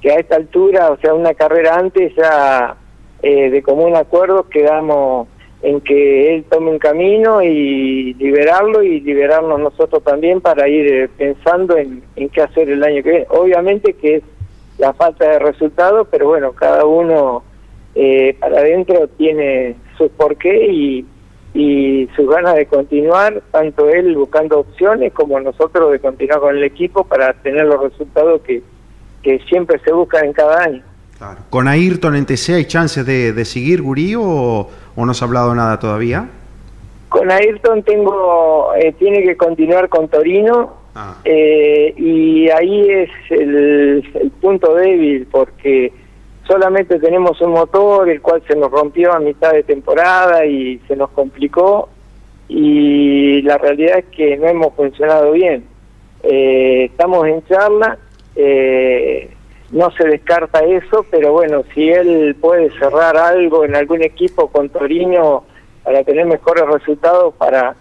[0.00, 2.76] que a esta altura, o sea, una carrera antes ya
[3.22, 5.28] eh, de común acuerdo quedamos
[5.64, 11.08] en que él tome un camino y liberarlo y liberarnos nosotros también para ir eh,
[11.16, 13.26] pensando en, en qué hacer el año que viene.
[13.30, 14.22] Obviamente que es
[14.76, 17.44] la falta de resultados, pero bueno, cada uno
[17.94, 21.06] eh, para adentro tiene su porqué y,
[21.54, 26.64] y sus ganas de continuar, tanto él buscando opciones como nosotros de continuar con el
[26.64, 28.62] equipo para tener los resultados que,
[29.22, 30.82] que siempre se buscan en cada año.
[31.50, 35.26] ¿Con Ayrton en TC hay chances de, de seguir, Gurí, o, o, no se ha
[35.26, 36.28] hablado nada todavía?
[37.08, 41.16] Con Ayrton tengo, eh, tiene que continuar con Torino, ah.
[41.24, 45.92] eh, y ahí es el, el, punto débil, porque
[46.46, 50.96] solamente tenemos un motor, el cual se nos rompió a mitad de temporada y se
[50.96, 51.88] nos complicó,
[52.48, 55.64] y la realidad es que no hemos funcionado bien.
[56.22, 57.98] Eh, estamos en charla,
[58.34, 59.30] eh,
[59.70, 64.68] no se descarta eso, pero bueno, si él puede cerrar algo en algún equipo con
[64.68, 65.44] Torino
[65.82, 67.74] para tener mejores resultados para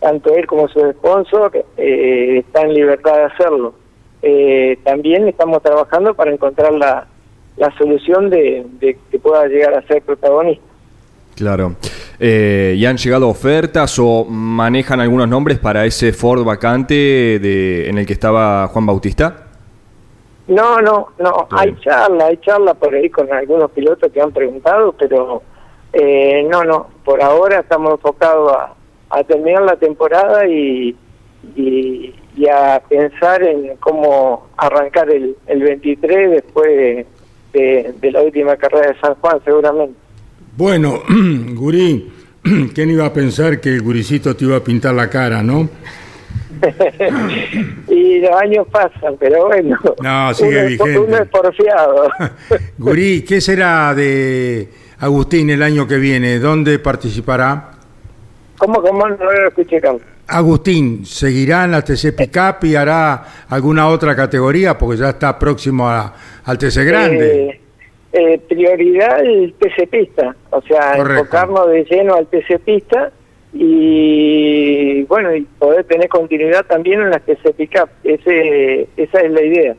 [0.00, 3.74] tanto él como su sponsor, eh, está en libertad de hacerlo.
[4.22, 7.06] Eh, también estamos trabajando para encontrar la,
[7.56, 10.64] la solución de, de, que pueda llegar a ser protagonista.
[11.36, 11.76] Claro.
[12.18, 17.98] Eh, ¿Y han llegado ofertas o manejan algunos nombres para ese Ford vacante de, en
[17.98, 19.49] el que estaba Juan Bautista?
[20.50, 24.92] No, no, no, hay charla, hay charla por ahí con algunos pilotos que han preguntado,
[24.98, 25.42] pero
[25.92, 28.74] eh, no, no, por ahora estamos enfocados a,
[29.10, 30.96] a terminar la temporada y,
[31.54, 37.06] y, y, a pensar en cómo arrancar el, el 23 después de,
[37.52, 39.94] de, de, la última carrera de San Juan, seguramente.
[40.56, 41.02] Bueno,
[41.54, 42.10] Gurí,
[42.74, 45.68] ¿quién iba a pensar que el Guricito te iba a pintar la cara, no?
[47.88, 49.78] y los años pasan, pero bueno.
[50.02, 50.98] No, sigue uno, vigente.
[50.98, 52.10] Uno es porfiado.
[52.78, 54.68] Gurí, ¿qué será de
[54.98, 56.38] Agustín el año que viene?
[56.38, 57.70] ¿Dónde participará?
[58.58, 60.02] ¿Cómo, cómo no lo escuché, Carlos?
[60.26, 64.78] Agustín, ¿seguirá en la TC Pickup y hará alguna otra categoría?
[64.78, 67.48] Porque ya está próximo a, al TC Grande.
[67.48, 67.60] Eh,
[68.12, 71.22] eh, prioridad el TC Pista, o sea, Correcto.
[71.22, 73.10] enfocarnos de lleno al TC Pista
[73.52, 77.88] y bueno, y poder tener continuidad también en las TC Pickup.
[78.04, 79.76] Ese, esa es la idea.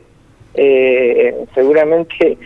[0.54, 2.36] Eh, seguramente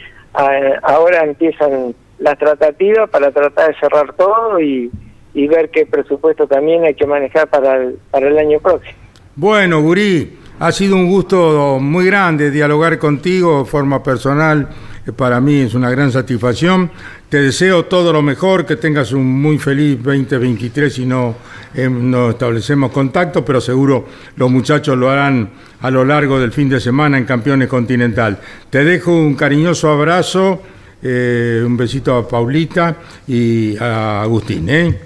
[0.82, 4.90] ahora empiezan las tratativas para tratar de cerrar todo y
[5.36, 8.94] y ver qué presupuesto también hay que manejar para el, para el año próximo.
[9.36, 14.66] Bueno, Gurí, Ha sido un gusto muy grande dialogar contigo de forma personal.
[15.14, 16.90] Para mí es una gran satisfacción.
[17.28, 21.36] Te deseo todo lo mejor, que tengas un muy feliz 2023 si no,
[21.74, 24.04] eh, no establecemos contacto, pero seguro
[24.36, 28.38] los muchachos lo harán a lo largo del fin de semana en Campeones Continental.
[28.70, 30.60] Te dejo un cariñoso abrazo,
[31.02, 32.96] eh, un besito a Paulita
[33.28, 34.68] y a Agustín.
[34.68, 34.98] ¿eh?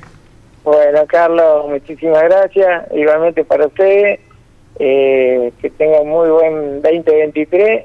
[0.64, 2.84] Bueno, Carlos, muchísimas gracias.
[2.94, 4.18] Igualmente para usted
[4.78, 7.84] eh, que tengan muy buen 2023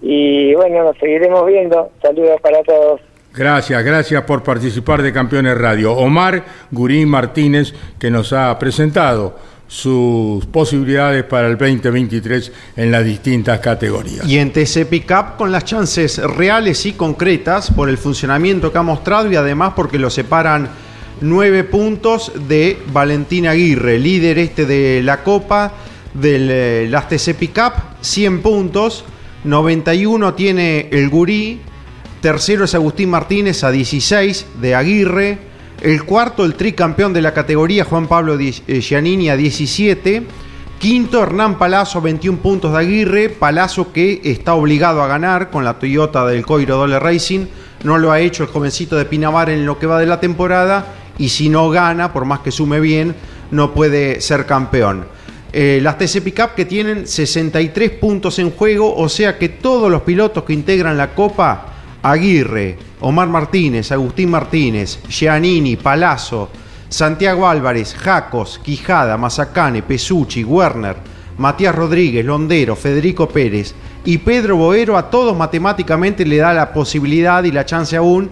[0.00, 1.90] y bueno, nos seguiremos viendo.
[2.02, 3.00] Saludos para todos.
[3.34, 5.92] Gracias, gracias por participar de Campeones Radio.
[5.92, 9.36] Omar Gurín Martínez, que nos ha presentado
[9.68, 14.26] sus posibilidades para el 2023 en las distintas categorías.
[14.26, 18.82] Y en TC Pickup con las chances reales y concretas por el funcionamiento que ha
[18.82, 20.70] mostrado y además porque lo separan
[21.20, 25.72] nueve puntos de Valentín Aguirre, líder este de la Copa
[26.14, 29.04] de eh, las TC Pickup, 100 puntos,
[29.48, 31.60] 91 tiene el Gurí,
[32.20, 35.38] tercero es Agustín Martínez a 16 de Aguirre,
[35.80, 40.22] el cuarto el tricampeón de la categoría Juan Pablo eh, Giannini a 17,
[40.78, 45.78] quinto Hernán Palazzo 21 puntos de Aguirre, Palazzo que está obligado a ganar con la
[45.78, 47.46] Toyota del Coiro Dole Racing,
[47.84, 50.94] no lo ha hecho el jovencito de Pinamar en lo que va de la temporada
[51.16, 53.14] y si no gana, por más que sume bien,
[53.50, 55.06] no puede ser campeón.
[55.52, 60.02] Eh, las TC Pickup que tienen 63 puntos en juego, o sea que todos los
[60.02, 61.66] pilotos que integran la Copa,
[62.02, 66.50] Aguirre, Omar Martínez, Agustín Martínez, Giannini, Palazzo,
[66.88, 70.96] Santiago Álvarez, Jacos, Quijada, Mazacane, Pesucci, Werner,
[71.38, 77.42] Matías Rodríguez, Londero, Federico Pérez y Pedro Boero, a todos matemáticamente le da la posibilidad
[77.44, 78.30] y la chance aún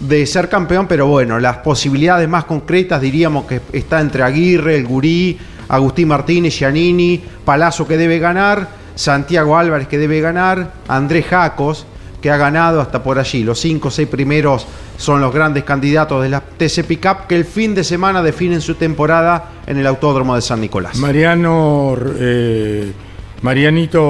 [0.00, 4.86] de ser campeón, pero bueno, las posibilidades más concretas diríamos que está entre Aguirre, el
[4.86, 5.38] Gurí,
[5.72, 11.86] Agustín Martínez, Giannini, Palazzo que debe ganar, Santiago Álvarez que debe ganar, Andrés Jacos
[12.20, 13.42] que ha ganado hasta por allí.
[13.42, 17.46] Los cinco o seis primeros son los grandes candidatos de la TC Pickup que el
[17.46, 20.96] fin de semana definen su temporada en el Autódromo de San Nicolás.
[20.98, 22.92] Mariano, eh,
[23.40, 24.02] Marianito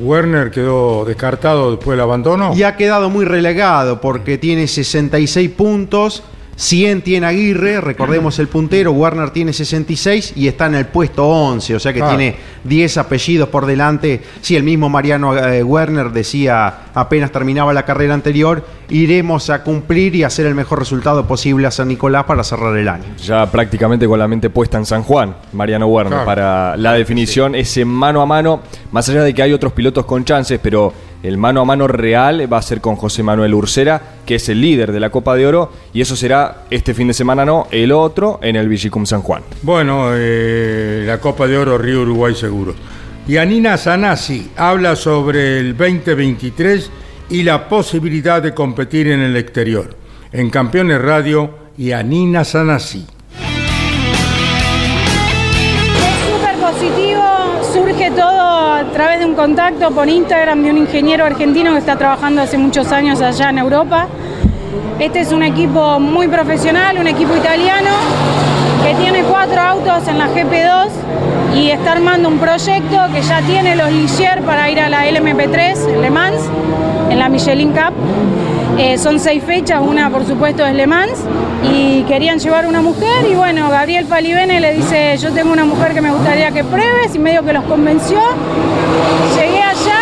[0.00, 2.52] Werner quedó descartado después del abandono.
[2.56, 6.22] Y ha quedado muy relegado porque tiene 66 puntos
[6.58, 11.76] 100 tiene Aguirre, recordemos el puntero, Warner tiene 66 y está en el puesto 11,
[11.76, 14.20] o sea que tiene 10 apellidos por delante.
[14.40, 20.14] Sí, el mismo Mariano eh, Werner decía apenas terminaba la carrera anterior, iremos a cumplir
[20.16, 23.04] y hacer el mejor resultado posible a San Nicolás para cerrar el año.
[23.22, 27.84] Ya prácticamente con la mente puesta en San Juan, Mariano Werner, para la definición, ese
[27.84, 28.60] mano a mano,
[28.92, 32.50] más allá de que hay otros pilotos con chances, pero el mano a mano real
[32.50, 35.46] va a ser con José Manuel Ursera, que es el líder de la Copa de
[35.46, 39.22] Oro, y eso será este fin de semana, no, el otro en el Vigicum San
[39.22, 39.42] Juan.
[39.62, 42.74] Bueno, eh, la Copa de Oro Río Uruguay seguro.
[43.26, 46.90] Y Anina Sanasi habla sobre el 2023
[47.30, 49.96] y la posibilidad de competir en el exterior.
[50.32, 53.06] En Campeones Radio y Anina Sanasi.
[58.78, 62.58] a través de un contacto por Instagram de un ingeniero argentino que está trabajando hace
[62.58, 64.06] muchos años allá en Europa.
[64.98, 67.90] Este es un equipo muy profesional, un equipo italiano
[68.84, 73.76] que tiene cuatro autos en la GP2 y está armando un proyecto que ya tiene
[73.76, 76.40] los Ligier para ir a la LMP3 en Le Mans,
[77.10, 77.94] en la Michelin Cup.
[78.78, 81.18] Eh, son seis fechas, una por supuesto es Le Mans,
[81.64, 85.94] y querían llevar una mujer y bueno, Gabriel Palivene le dice, yo tengo una mujer
[85.94, 88.20] que me gustaría que pruebes y medio que los convenció.
[89.36, 89.98] Llegué allá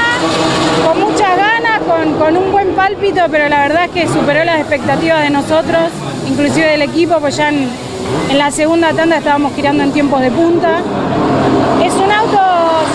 [0.87, 1.81] con muchas ganas,
[2.19, 5.91] con, un buen pálpito, pero la verdad es que superó las expectativas de nosotros,
[6.29, 7.69] inclusive del equipo, pues ya en,
[8.37, 10.81] la segunda tanda estábamos girando en tiempos de punta.
[11.85, 12.41] Es un auto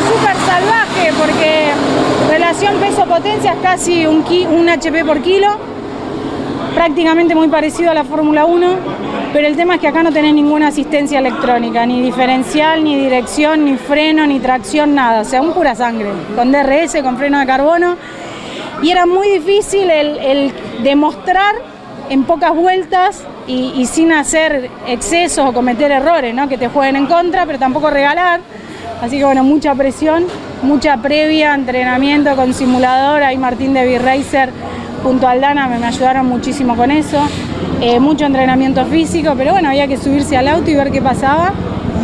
[0.07, 1.71] súper salvaje porque
[2.29, 5.47] relación peso-potencia es casi un, HP por kilo
[6.73, 8.67] prácticamente muy parecido a la Fórmula 1,
[9.33, 13.65] pero el tema es que acá no tenés ninguna asistencia electrónica, ni diferencial, ni dirección,
[13.65, 17.45] ni freno, ni tracción, nada, o sea, un pura sangre, con DRS, con freno de
[17.45, 17.97] carbono,
[18.81, 21.55] y era muy difícil el, demostrar
[22.09, 26.47] en pocas vueltas y, sin hacer excesos o cometer errores, ¿no?
[26.47, 28.41] que te jueguen en contra, pero tampoco regalar.
[29.01, 30.25] Así que bueno, mucha presión,
[30.61, 34.51] mucha previa, entrenamiento con simulador, ahí Martín de V-Racer
[35.03, 37.19] junto a Aldana me, ayudaron muchísimo con eso,
[37.81, 41.53] eh, mucho entrenamiento físico, pero bueno, había que subirse al auto y ver qué pasaba.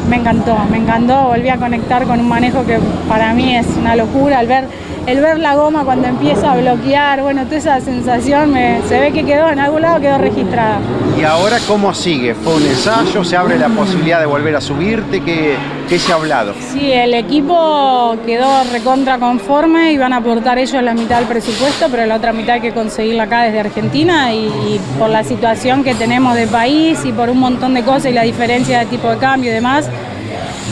[0.10, 2.80] Me encantó, me encantó, volví a conectar con un manejo que
[3.10, 4.66] para mí es una locura al ver
[5.08, 8.54] el ver la goma cuando empieza a bloquear, bueno, toda esa sensación
[8.90, 10.80] se ve que quedó en algún lado, quedó registrada.
[11.18, 12.36] ¿Y ahora cómo sigue?
[12.36, 13.24] ¿Fue un ensayo?
[13.24, 15.22] ¿Se abre la posibilidad de volver a subirte?
[15.22, 15.56] ¿Qué,
[15.88, 16.54] qué se ha hablado?
[16.74, 21.88] Sí, el equipo quedó recontra conforme y van a aportar ellos la mitad del presupuesto,
[21.90, 25.86] pero la otra mitad hay que conseguirla acá desde Argentina y, y por la situación
[25.86, 29.10] que tenemos de país y por un montón de cosas y la diferencia de tipo
[29.10, 29.90] de cambio y demás,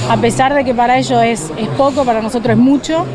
[0.10, 3.06] a pesar de que para ellos es, es poco, para nosotros es mucho.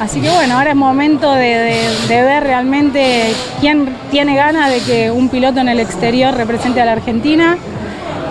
[0.00, 5.28] Así que bueno, ahora es momento de, ver realmente quién tiene ganas de que un
[5.28, 7.56] piloto en el exterior represente a la Argentina.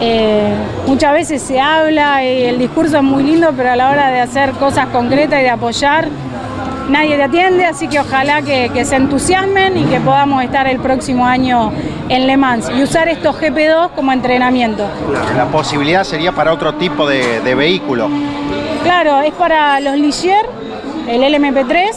[0.01, 0.53] Eh,
[0.87, 4.19] muchas veces se habla y el discurso es muy lindo, pero a la hora de
[4.19, 6.07] hacer cosas concretas y de apoyar,
[6.89, 11.25] nadie te atiende, así que ojalá que, se entusiasmen y que podamos estar el próximo
[11.25, 11.71] año
[12.09, 14.87] en Le Mans y usar estos GP2 como entrenamiento.
[15.37, 18.09] La posibilidad sería para otro tipo de, de vehículo.
[18.83, 20.45] Claro, es para los Ligier
[21.11, 21.91] el LMP3,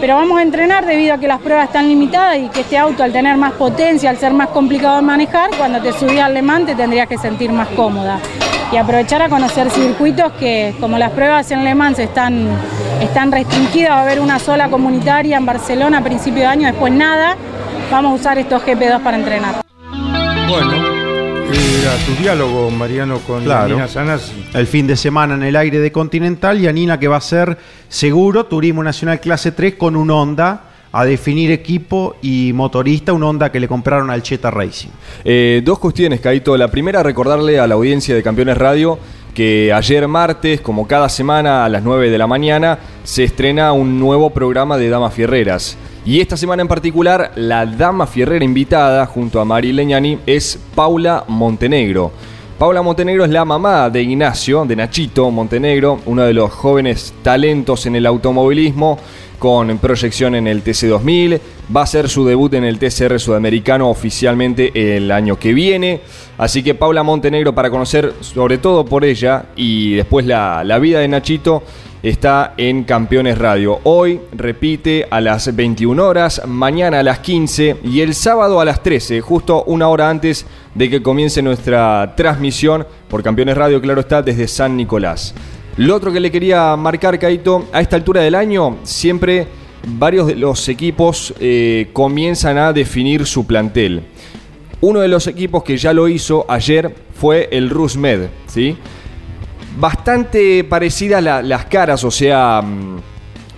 [0.00, 3.02] pero vamos a entrenar debido a que las pruebas están limitadas y que este auto
[3.02, 6.42] al tener más potencia, al ser más complicado de manejar, cuando te subís al Le
[6.42, 8.20] Mans te tendrías que sentir más cómoda.
[8.72, 12.46] Y aprovechar a conocer circuitos que como las pruebas en Le Mans están,
[13.00, 16.92] están restringidas, va a haber una sola comunitaria en Barcelona a principio de año, después
[16.92, 17.36] nada,
[17.90, 19.62] vamos a usar estos GP2 para entrenar.
[20.48, 20.93] Bueno,
[21.54, 24.46] era tu diálogo, Mariano, con Nina Sanasi.
[24.54, 27.56] El fin de semana en el aire de Continental y Nina que va a ser
[27.88, 33.50] seguro Turismo Nacional Clase 3 con un Honda a definir equipo y motorista, un Honda
[33.50, 34.90] que le compraron al Cheta Racing.
[35.24, 36.56] Eh, dos cuestiones, Caito.
[36.56, 38.98] La primera, recordarle a la audiencia de Campeones Radio
[39.34, 43.98] que ayer martes, como cada semana a las 9 de la mañana, se estrena un
[43.98, 45.76] nuevo programa de Damas Fierreras.
[46.06, 51.24] Y esta semana en particular, la dama fierrera invitada, junto a Mari Leñani, es Paula
[51.28, 52.12] Montenegro.
[52.58, 57.86] Paula Montenegro es la mamá de Ignacio, de Nachito Montenegro, uno de los jóvenes talentos
[57.86, 58.98] en el automovilismo,
[59.38, 61.40] con proyección en el TC2000.
[61.74, 66.02] Va a ser su debut en el TCR sudamericano oficialmente el año que viene.
[66.36, 71.00] Así que Paula Montenegro, para conocer sobre todo por ella y después la, la vida
[71.00, 71.62] de Nachito,
[72.04, 73.80] está en Campeones Radio.
[73.84, 78.82] Hoy repite a las 21 horas, mañana a las 15 y el sábado a las
[78.82, 80.44] 13, justo una hora antes
[80.74, 85.34] de que comience nuestra transmisión por Campeones Radio, claro está, desde San Nicolás.
[85.78, 89.46] Lo otro que le quería marcar, Caito, a esta altura del año, siempre
[89.86, 94.02] varios de los equipos eh, comienzan a definir su plantel.
[94.82, 98.76] Uno de los equipos que ya lo hizo ayer fue el Rusmed, ¿sí?
[99.78, 102.98] Bastante parecidas las caras, o sea, mm,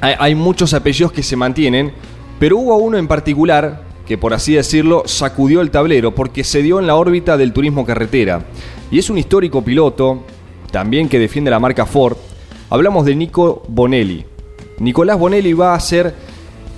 [0.01, 1.93] hay, muchos apellidos que se mantienen,
[2.39, 6.79] pero hubo uno en particular que, por así decirlo, sacudió el tablero porque se dio
[6.79, 8.45] en la órbita del turismo carretera.
[8.91, 10.23] Y es un histórico piloto,
[10.71, 12.17] también que defiende la marca Ford.
[12.71, 14.25] Hablamos de Nico Bonelli.
[14.79, 16.15] Nicolás Bonelli va a ser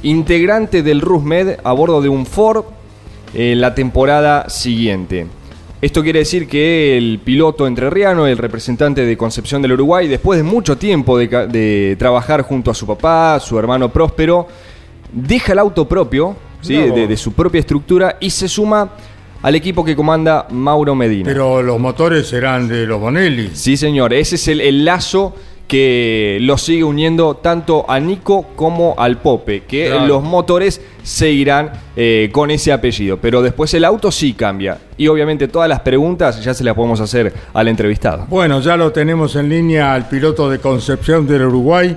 [0.02, 2.64] integrante del Rusmed a bordo de un Ford
[3.34, 5.26] en la temporada siguiente.
[5.80, 10.42] Esto quiere decir que el piloto entrerriano, el representante de Concepción del Uruguay, después de
[10.42, 14.48] mucho tiempo de, trabajar junto a su papá, su hermano Próspero,
[15.12, 16.74] deja el auto propio, ¿sí?
[16.74, 18.90] de, su propia estructura, y se suma
[19.40, 21.26] al equipo que comanda Mauro Medina.
[21.26, 23.50] Pero los motores serán de los Bonelli.
[23.52, 25.36] Sí, señor, ese es el lazo
[25.68, 32.30] que lo sigue uniendo tanto a Nico como al Pope, que los motores seguirán eh,
[32.32, 34.78] con ese apellido, pero después el auto sí cambia.
[34.96, 38.24] Y obviamente todas las preguntas ya se las podemos hacer al entrevistado.
[38.28, 41.94] Bueno, ya lo tenemos en línea al piloto de Concepción del Uruguay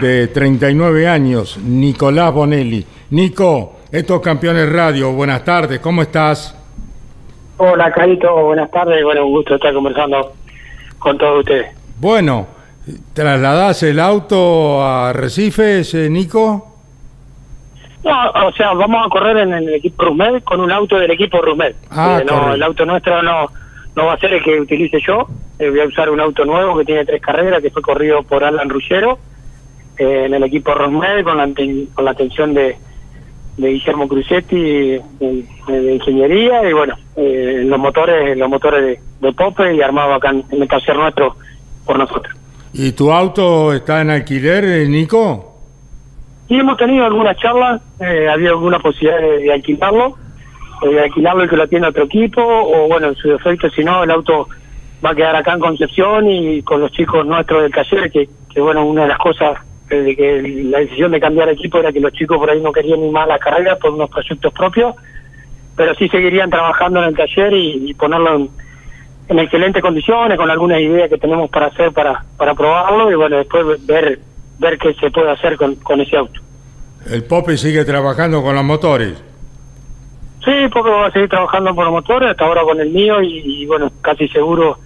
[0.00, 2.84] de 39 años, Nicolás Bonelli.
[3.10, 6.58] Nico, estos campeones radio, buenas tardes, ¿cómo estás?
[7.58, 10.32] Hola, Carito, buenas tardes, bueno, un gusto estar conversando
[10.98, 11.66] con todos ustedes.
[12.00, 12.61] Bueno,
[13.14, 16.72] ¿Trasladás el auto a Recifes, Nico?
[18.04, 21.40] No, o sea, vamos a correr en el equipo Rusmed con un auto del equipo
[21.40, 21.74] Rusmed.
[21.90, 23.46] Ah, eh, no, el auto nuestro no,
[23.94, 25.28] no va a ser el que utilice yo.
[25.60, 28.42] Eh, voy a usar un auto nuevo que tiene tres carreras, que fue corrido por
[28.42, 29.18] Alan Ruggero
[29.98, 31.48] eh, en el equipo Rusmed con la,
[31.94, 32.76] con la atención de,
[33.56, 39.80] de Guillermo Crucetti de, ingeniería y bueno, los motores los motores de, de Pope y
[39.80, 41.36] armado acá en el taller nuestro
[41.86, 42.41] por nosotros.
[42.74, 45.56] ¿Y tu auto está en alquiler, eh, Nico?
[46.48, 50.16] Sí, hemos tenido algunas charlas, eh, había alguna posibilidad de, alquilarlo,
[50.82, 53.84] eh, de alquilarlo y que lo atienda otro equipo, o bueno, en su defecto, si
[53.84, 54.48] no, el auto
[55.04, 58.60] va a quedar acá en Concepción y con los chicos nuestros del taller, que, que
[58.60, 59.58] bueno, una de las cosas
[59.90, 63.02] de que la decisión de cambiar equipo era que los chicos por ahí no querían
[63.02, 64.94] ni más la carrera por unos proyectos propios,
[65.76, 68.61] pero sí seguirían trabajando en el taller y ponerlo en
[69.28, 73.36] en excelentes condiciones, con algunas ideas que tenemos para hacer para, para probarlo y bueno,
[73.36, 74.18] después ver,
[74.58, 76.40] ver qué se puede hacer con, con ese auto.
[77.10, 79.22] El Pope sigue trabajando con los motores.
[80.44, 83.64] Sí, Pope va a seguir trabajando con los motores, hasta ahora con el mío y,
[83.66, 84.78] bueno, casi seguro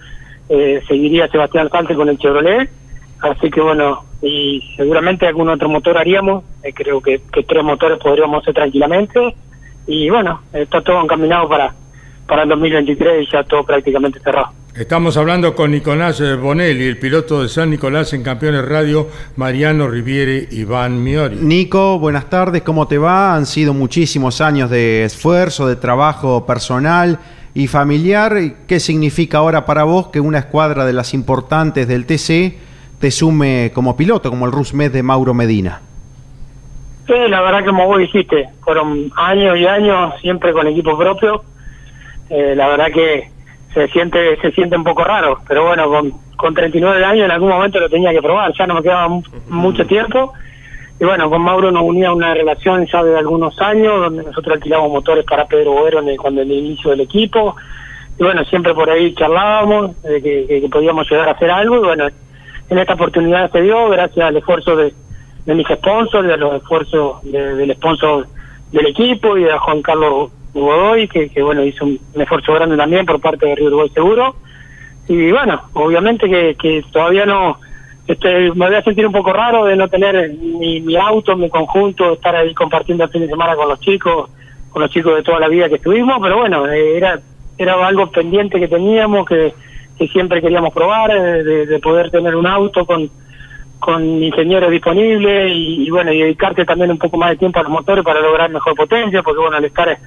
[0.49, 2.69] eh, seguiría Sebastián Salte con el Chevrolet.
[3.19, 6.43] Así que bueno, y seguramente algún otro motor haríamos.
[6.63, 9.35] Eh, creo que, que, tres motores podríamos hacer tranquilamente.
[9.87, 11.73] Y bueno, está todo encaminado para,
[12.27, 14.49] para el 2023 y ya todo prácticamente cerrado.
[14.75, 19.87] Estamos hablando con Nicolás eh, Bonelli, el piloto de San Nicolás en Campeones Radio, Mariano
[19.87, 21.37] Riviere y Iván Miori.
[21.37, 23.33] Nico, buenas tardes, ¿cómo te va?
[23.33, 27.17] Han sido muchísimos años de esfuerzo, de trabajo personal
[27.55, 28.35] y familiar.
[28.67, 32.55] ¿Qué significa ahora para vos que una escuadra de las importantes del TC
[32.99, 35.81] te sume como piloto, como el Rusmed de Mauro Medina?
[37.07, 41.41] Sí, la verdad que como vos dijiste, fueron años y años siempre con equipo propio.
[42.29, 43.29] Eh, la verdad que
[43.73, 47.49] se siente se siente un poco raro, pero bueno, con, con 39 años en algún
[47.49, 49.07] momento lo tenía que probar, ya no me quedaba
[49.49, 50.33] mucho tiempo.
[50.99, 54.91] Y bueno, con Mauro nos unía una relación ya de algunos años, donde nosotros alquilábamos
[54.91, 57.55] motores para Pedro Boero en el, cuando el inicio del equipo.
[58.17, 61.75] Y bueno, siempre por ahí charlábamos de que, podíamos llegar a hacer algo.
[61.75, 62.07] Y bueno,
[62.69, 64.91] en esta oportunidad se dio gracias al esfuerzo de,
[65.45, 68.27] de mis sponsors, de los esfuerzos del sponsor
[68.71, 70.31] del equipo y de Juan Carlos
[70.61, 74.35] Godoy, que, que bueno, hizo un, esfuerzo grande también por parte de Río Uruguay Seguro.
[75.07, 77.59] Y bueno, obviamente que, que todavía no,
[78.07, 81.49] este, me voy a sentir un poco raro de no tener mi, mi auto, mi
[81.49, 84.29] conjunto, estar ahí compartiendo el fin de semana con los chicos,
[84.69, 87.19] con los chicos de toda la vida que estuvimos, pero bueno, eh, era,
[87.57, 89.53] era algo pendiente que teníamos, que,
[89.97, 93.09] que siempre queríamos probar, eh, de, de poder tener un auto con,
[93.79, 97.63] con ingenieros disponibles y, y, bueno, y dedicarte también un poco más de tiempo a
[97.63, 99.97] los motores para lograr mejor potencia, porque bueno, al estar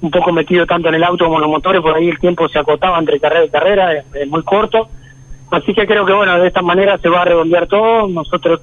[0.00, 2.48] un poco metido tanto en el auto como en los motores, por ahí el tiempo
[2.48, 4.88] se acotaba entre carrera y carrera, es, muy corto.
[5.50, 8.06] Así que creo que bueno, de esta manera se va a redondear todo.
[8.06, 8.60] Nosotros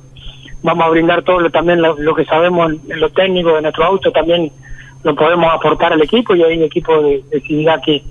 [0.62, 4.12] vamos a brindar todo lo, también lo, que sabemos en lo técnico de nuestro auto,
[4.12, 4.52] también
[5.04, 6.94] lo podemos aportar al equipo y ahí el equipo
[7.30, 8.02] decidirá qué,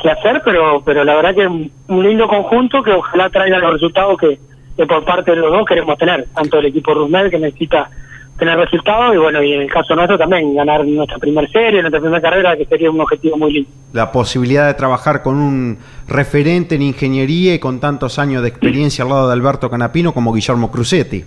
[0.00, 1.50] qué hacer, pero pero la verdad que es
[1.88, 4.38] un lindo conjunto que ojalá traiga los resultados que,
[4.76, 7.90] que por parte de los dos queremos tener, tanto el equipo Rusmel que necesita
[8.38, 12.00] tener resultados y bueno, y en el caso nuestro también ganar nuestra primera serie, nuestra
[12.00, 13.70] primera carrera, que sería un objetivo muy lindo.
[13.92, 19.02] La posibilidad de trabajar con un referente en ingeniería y con tantos años de experiencia
[19.02, 21.24] al lado de Alberto Canapino como Guillermo Crucetti.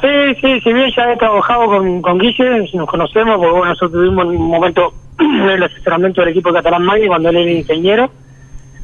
[0.00, 3.92] Sí, sí, si bien ya he trabajado con, con Guille, nos conocemos, porque bueno, nosotros
[3.92, 8.10] tuvimos un momento el asesoramiento del equipo catalán Magui cuando él era ingeniero,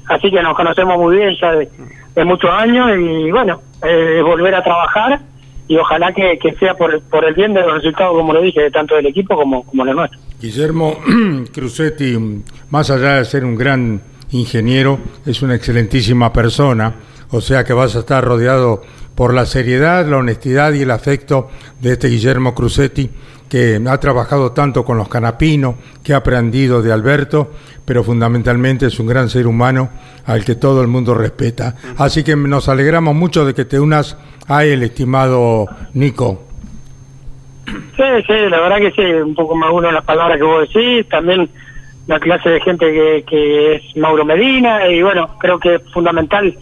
[0.08, 4.62] así que nos conocemos muy bien ya de, muchos años y bueno, eh, volver a
[4.62, 5.20] trabajar
[5.66, 8.94] y ojalá que, sea por, por el bien de los resultados, como lo dije, tanto
[8.94, 10.20] del equipo como, como nuestro.
[10.40, 10.98] Guillermo
[11.52, 12.16] Crucetti,
[12.70, 14.00] más allá de ser un gran
[14.30, 16.94] ingeniero, es una excelentísima persona,
[17.30, 18.82] o sea que vas a estar rodeado
[19.14, 21.48] por la seriedad, la honestidad y el afecto
[21.80, 23.10] de este Guillermo Crucetti,
[23.48, 27.52] que ha trabajado tanto con los canapinos, que ha aprendido de Alberto,
[27.84, 29.90] pero fundamentalmente es un gran ser humano
[30.26, 31.76] al que todo el mundo respeta.
[31.98, 34.16] Así que nos alegramos mucho de que te unas
[34.48, 36.44] a él, estimado Nico.
[37.66, 40.68] Sí, sí, la verdad que sí, un poco más uno de las palabras que vos
[40.68, 41.48] decís, también
[42.06, 46.54] la clase de gente que, que es Mauro Medina, y bueno, creo que es fundamental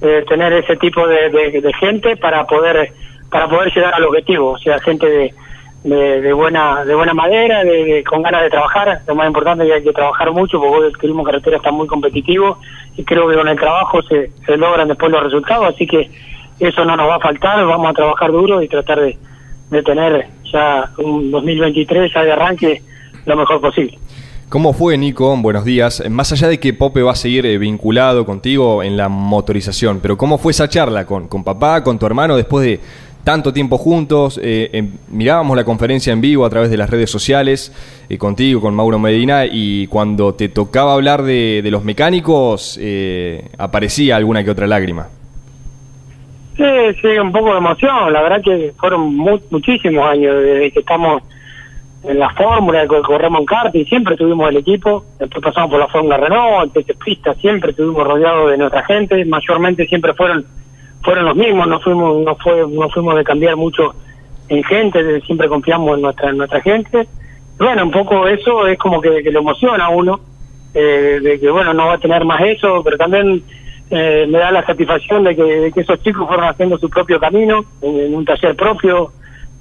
[0.00, 2.92] eh, tener ese tipo de, de, gente para poder
[3.30, 5.34] para poder llegar al objetivo, o sea, gente de,
[5.84, 9.74] de, buena de buena madera, de, con ganas de trabajar, lo más importante es que
[9.76, 12.58] hay que trabajar mucho, porque el turismo carretera está muy competitivo
[12.96, 16.10] y creo que con el trabajo se, logran después los resultados, así que
[16.58, 19.16] eso no nos va a faltar, vamos a trabajar duro y tratar de,
[19.70, 22.82] de tener ya un 2023 ya de arranque
[23.24, 23.98] lo mejor posible.
[24.48, 25.36] ¿Cómo fue, Nico?
[25.36, 26.08] Buenos días.
[26.08, 30.16] Más allá de que Pope va a seguir eh, vinculado contigo en la motorización, pero
[30.16, 32.80] ¿cómo fue esa charla con, con papá, con tu hermano, después de
[33.26, 34.38] tanto tiempo juntos?
[34.40, 37.74] Eh, mirábamos la conferencia en vivo a través de las redes sociales,
[38.08, 42.78] eh, contigo, con Mauro Medina, y cuando te tocaba hablar de, los mecánicos,
[43.58, 45.08] aparecía alguna que otra lágrima.
[46.56, 46.62] Sí,
[47.02, 48.12] sí, un poco de emoción.
[48.12, 51.24] La verdad que fueron muchísimos años desde que estamos
[52.04, 55.04] en la fórmula, corremos en kart y siempre tuvimos el equipo.
[55.18, 59.24] Después pasamos por la fórmula Renault, el Pista, siempre estuvimos rodeados de nuestra gente.
[59.24, 60.46] Mayormente siempre fueron
[61.06, 61.68] fueron los mismos.
[61.68, 63.94] No fuimos no fue no fuimos de cambiar mucho
[64.48, 65.20] en gente.
[65.22, 67.06] Siempre confiamos en nuestra en nuestra gente.
[67.58, 70.20] Bueno, un poco eso es como que, que lo emociona a uno
[70.74, 73.42] eh, de que bueno no va a tener más eso, pero también
[73.88, 78.14] eh, me da la satisfacción de que, esos chicos fueron haciendo su propio camino en,
[78.14, 79.12] un taller propio,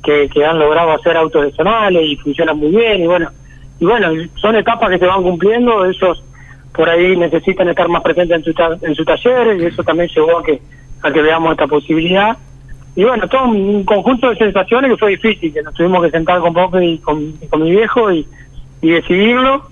[0.04, 3.30] que, han logrado hacer autos adicionales y funcionan muy bien y bueno,
[3.80, 6.24] y bueno, son etapas que se van cumpliendo, ellos
[6.74, 10.40] por ahí necesitan estar más presentes en su, en su taller y eso también llevó
[10.40, 10.60] a que,
[11.06, 12.38] a que veamos esta posibilidad
[12.96, 16.40] y bueno, todo un conjunto de sensaciones que fue difícil, que nos tuvimos que sentar
[16.40, 18.26] con Pope y con, mi viejo y,
[18.82, 19.64] decidirlo.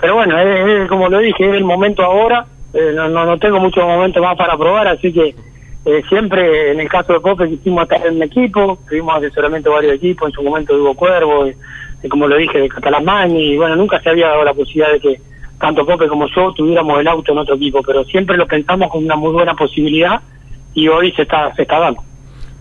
[0.00, 2.44] Pero bueno, es, como lo dije, es el momento ahora.
[2.74, 5.34] Eh, no, no, tengo mucho momento más para probar, así que
[5.86, 9.74] eh, siempre en el caso de Pope quisimos estar en un equipo, tuvimos asesoramiento de
[9.74, 11.46] varios equipos, en su momento de Hugo Cuervo,
[12.10, 15.20] como lo dije, de Catalán y bueno, nunca se había dado la posibilidad de que
[15.58, 19.06] tanto Pope como yo tuviéramos el auto en otro equipo, pero siempre lo pensamos como
[19.06, 20.20] una muy buena posibilidad
[20.74, 22.02] y hoy se está, se está dando.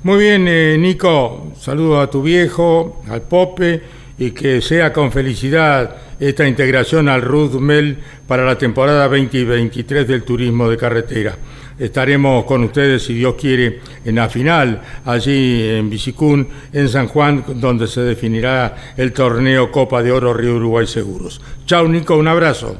[0.03, 3.81] Muy bien, eh, Nico, saludo a tu viejo, al Pope,
[4.17, 7.97] y que sea con felicidad esta integración al Rudmel
[8.27, 11.35] para la temporada 2023 del turismo de carretera.
[11.77, 17.43] Estaremos con ustedes, si Dios quiere, en la final, allí en Bicicún, en San Juan,
[17.55, 21.39] donde se definirá el torneo Copa de Oro Río Uruguay Seguros.
[21.65, 22.77] Chao, Nico, un abrazo.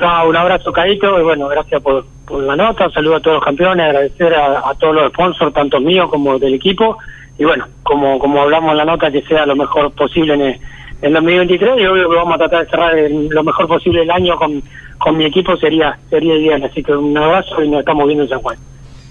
[0.00, 2.06] Un abrazo, Caíto, y bueno, gracias por,
[2.40, 6.08] la nota, un saludo a todos los campeones, agradecer a, todos los sponsors, tanto míos
[6.08, 6.96] como del equipo,
[7.38, 10.40] y bueno, como, como hablamos en la nota, que sea lo mejor posible en
[11.02, 14.36] el, 2023, y obvio que vamos a tratar de cerrar lo mejor posible el año
[14.36, 14.62] con,
[14.98, 18.30] con mi equipo, sería, sería ideal, así que un abrazo y nos estamos viendo en
[18.30, 18.56] San Juan.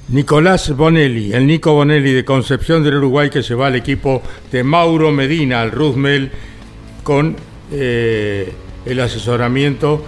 [0.08, 4.64] Nicolás Bonelli, el Nico Bonelli de Concepción del Uruguay que se va al equipo de
[4.64, 6.32] Mauro Medina, al Ruzmel,
[7.04, 7.36] con
[7.72, 8.52] eh,
[8.88, 10.04] el asesoramiento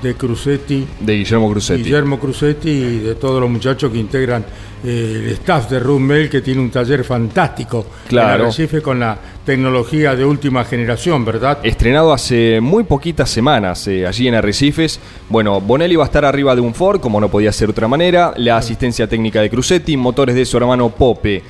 [0.00, 0.86] de Crucetti.
[1.00, 1.82] De Guillermo Crucetti.
[1.82, 4.44] Guillermo Crucetti y de todos los muchachos que integran
[4.84, 8.34] eh, el staff de Rumel, que tiene un taller fantástico claro.
[8.34, 11.58] en Arrecife con la tecnología de última generación, ¿verdad?
[11.62, 14.98] Estrenado hace muy poquitas semanas eh, allí en Arrecifes.
[15.28, 17.88] Bueno, Bonelli va a estar arriba de un Ford, como no podía ser de otra
[17.88, 18.34] manera.
[18.36, 21.42] La asistencia técnica de Crucetti, motores de su hermano Pope.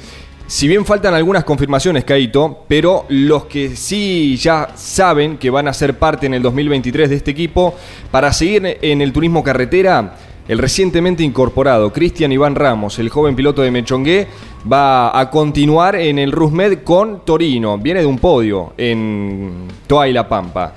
[0.47, 5.73] Si bien faltan algunas confirmaciones, Caito, pero los que sí ya saben que van a
[5.73, 7.75] ser parte en el 2023 de este equipo,
[8.11, 10.17] para seguir en el turismo carretera,
[10.49, 14.27] el recientemente incorporado Cristian Iván Ramos, el joven piloto de Mechongué,
[14.71, 17.79] va a continuar en el Rusmed con Torino.
[17.79, 20.75] Viene de un podio en Toa y La Pampa.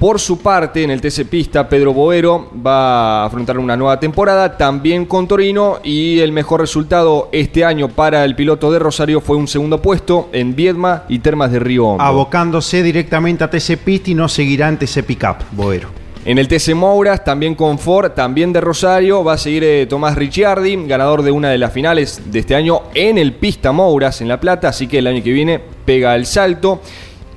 [0.00, 4.56] Por su parte, en el TC Pista, Pedro Boero va a afrontar una nueva temporada,
[4.56, 9.36] también con Torino, y el mejor resultado este año para el piloto de Rosario fue
[9.36, 12.02] un segundo puesto en Viedma y Termas de Río Hondo.
[12.02, 15.90] Abocándose directamente a TC Pista y no seguirá en TC Pickup, Boero.
[16.24, 20.16] En el TC Mouras, también con Ford, también de Rosario, va a seguir eh, Tomás
[20.16, 24.28] Ricciardi, ganador de una de las finales de este año en el Pista Mouras en
[24.28, 26.80] La Plata, así que el año que viene pega el salto.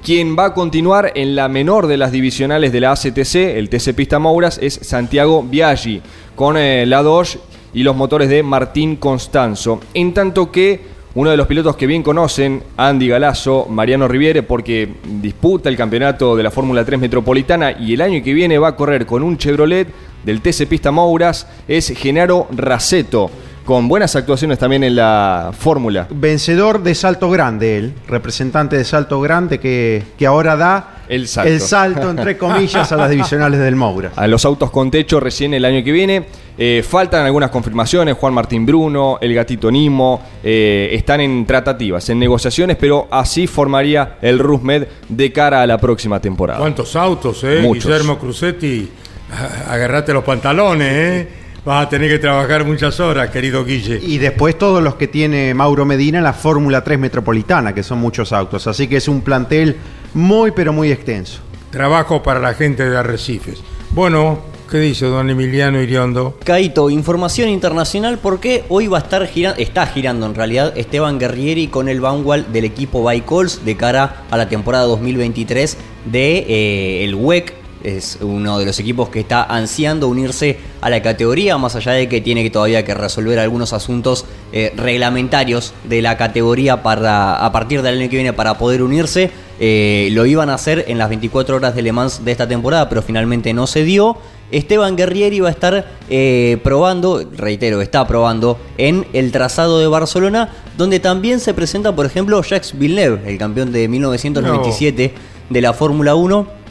[0.04, 3.94] Quien va a continuar en la menor de las divisionales de la ACTC, el TC
[3.96, 6.02] Pista Mouras, es Santiago Biaggi,
[6.36, 7.40] con eh, la Dodge
[7.74, 9.80] y los motores de Martín Constanzo.
[9.94, 10.82] En tanto que
[11.16, 14.90] uno de los pilotos que bien conocen, Andy Galazo, Mariano Riviere, porque
[15.22, 18.76] disputa el campeonato de la Fórmula 3 Metropolitana y el año que viene va a
[18.76, 19.88] correr con un Chevrolet
[20.26, 23.32] del TC Pista Mouras, es Genaro Raceto
[23.66, 26.08] con buenas actuaciones también en la fórmula.
[26.10, 31.52] Vencedor de salto grande, él, representante de salto grande que, que ahora da el salto.
[31.52, 34.12] el salto, entre comillas, a las divisionales del Moura.
[34.16, 36.26] A los autos con techo recién el año que viene.
[36.58, 42.20] Eh, faltan algunas confirmaciones, Juan Martín Bruno, el gatito Nimo, eh, están en tratativas, en
[42.20, 46.60] negociaciones, pero así formaría el Rusmed de cara a la próxima temporada.
[46.60, 47.62] ¿Cuántos autos, eh?
[47.62, 48.88] Guillermo Crucetti,
[49.68, 51.43] agarrate los pantalones, eh.
[51.66, 53.98] Vas a tener que trabajar muchas horas, querido Guille.
[54.04, 58.00] Y después todos los que tiene Mauro Medina en la Fórmula 3 Metropolitana, que son
[58.00, 58.68] muchos autos.
[58.68, 59.78] Así que es un plantel
[60.14, 61.40] muy, pero muy extenso.
[61.72, 63.64] Trabajo para la gente de Arrecifes.
[63.92, 66.38] Bueno, ¿qué dice don Emiliano Iriondo?
[66.44, 71.68] Caito, información internacional porque hoy va a estar girando, está girando en realidad Esteban Guerrieri
[71.68, 75.78] con el Vanguard del equipo Bicols de cara a la temporada 2023
[76.12, 81.02] de eh, el WEC es uno de los equipos que está ansiando unirse a la
[81.02, 86.02] categoría, más allá de que tiene que todavía que resolver algunos asuntos eh, reglamentarios de
[86.02, 89.32] la categoría para a partir del año que viene para poder unirse.
[89.60, 92.90] Eh, lo iban a hacer en las 24 horas de Le Mans de esta temporada,
[92.90, 94.18] pero finalmente no se dio.
[94.52, 100.50] Esteban Guerrieri va a estar eh, probando, reitero, está probando en el trazado de Barcelona,
[100.78, 105.14] donde también se presenta, por ejemplo, Jacques Villeneuve, el campeón de 1997
[105.50, 106.63] de la Fórmula 1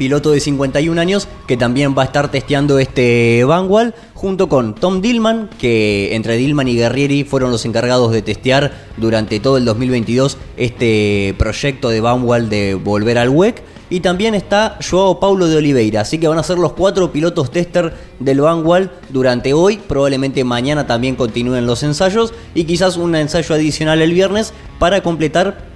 [0.00, 5.02] piloto de 51 años, que también va a estar testeando este Vanguard, junto con Tom
[5.02, 10.38] Dillman, que entre Dillman y Guerrieri fueron los encargados de testear durante todo el 2022
[10.56, 13.62] este proyecto de Vanguard de volver al WEC.
[13.90, 17.50] Y también está Joao Paulo de Oliveira, así que van a ser los cuatro pilotos
[17.50, 19.80] tester del Vanguard durante hoy.
[19.86, 25.69] Probablemente mañana también continúen los ensayos y quizás un ensayo adicional el viernes para completar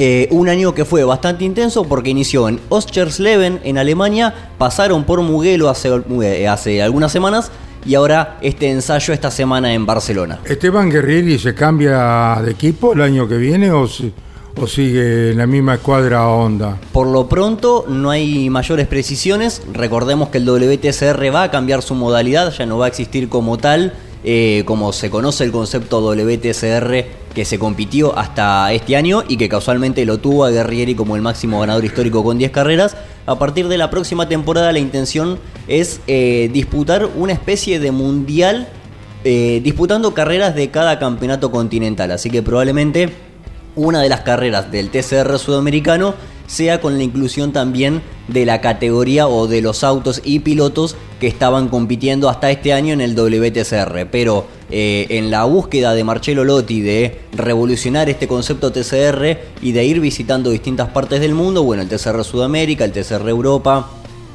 [0.00, 5.20] eh, un año que fue bastante intenso porque inició en Oschersleben en Alemania, pasaron por
[5.22, 5.90] Mugello hace,
[6.22, 7.50] eh, hace algunas semanas
[7.84, 10.38] y ahora este ensayo esta semana en Barcelona.
[10.44, 13.88] ¿Esteban Guerrieri se cambia de equipo el año que viene o,
[14.56, 16.78] o sigue en la misma escuadra Honda?
[16.92, 19.62] Por lo pronto no hay mayores precisiones.
[19.72, 23.58] Recordemos que el WTCR va a cambiar su modalidad, ya no va a existir como
[23.58, 23.94] tal.
[24.24, 27.04] Eh, como se conoce el concepto WTCR
[27.38, 31.22] que se compitió hasta este año y que casualmente lo tuvo a Guerrieri como el
[31.22, 32.96] máximo ganador histórico con 10 carreras.
[33.26, 38.66] A partir de la próxima temporada la intención es eh, disputar una especie de mundial
[39.22, 42.10] eh, disputando carreras de cada campeonato continental.
[42.10, 43.12] Así que probablemente
[43.76, 46.16] una de las carreras del TCR sudamericano
[46.48, 51.28] sea con la inclusión también de la categoría o de los autos y pilotos que
[51.28, 54.08] estaban compitiendo hasta este año en el WTCR.
[54.10, 59.84] Pero eh, en la búsqueda de Marcelo Lotti de revolucionar este concepto TCR y de
[59.84, 63.90] ir visitando distintas partes del mundo, bueno, el TCR Sudamérica, el TCR Europa,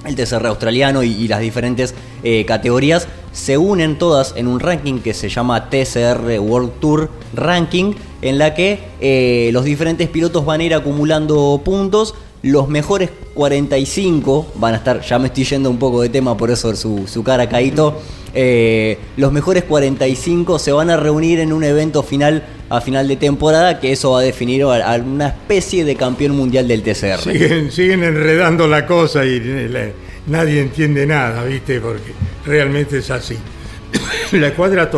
[0.05, 5.13] el TCR australiano y, las diferentes eh, categorías se unen todas en un ranking que
[5.13, 10.63] se llama TCR World Tour Ranking en la que eh, los diferentes pilotos van a
[10.63, 12.15] ir acumulando puntos.
[12.41, 16.51] Los mejores 45 van a estar, ya me estoy yendo un poco de tema, por
[16.51, 17.95] eso su, su cara caído.
[18.35, 23.15] Eh, los mejores 45 se van a reunir en un evento final a final de
[23.15, 27.19] temporada, que eso va a definir a, una especie de campeón mundial del TCR.
[27.71, 29.69] Siguen, enredando la cosa y
[30.27, 31.79] nadie entiende nada, ¿viste?
[31.79, 32.13] Porque
[32.45, 33.37] realmente es así.
[34.31, 34.89] la escuadra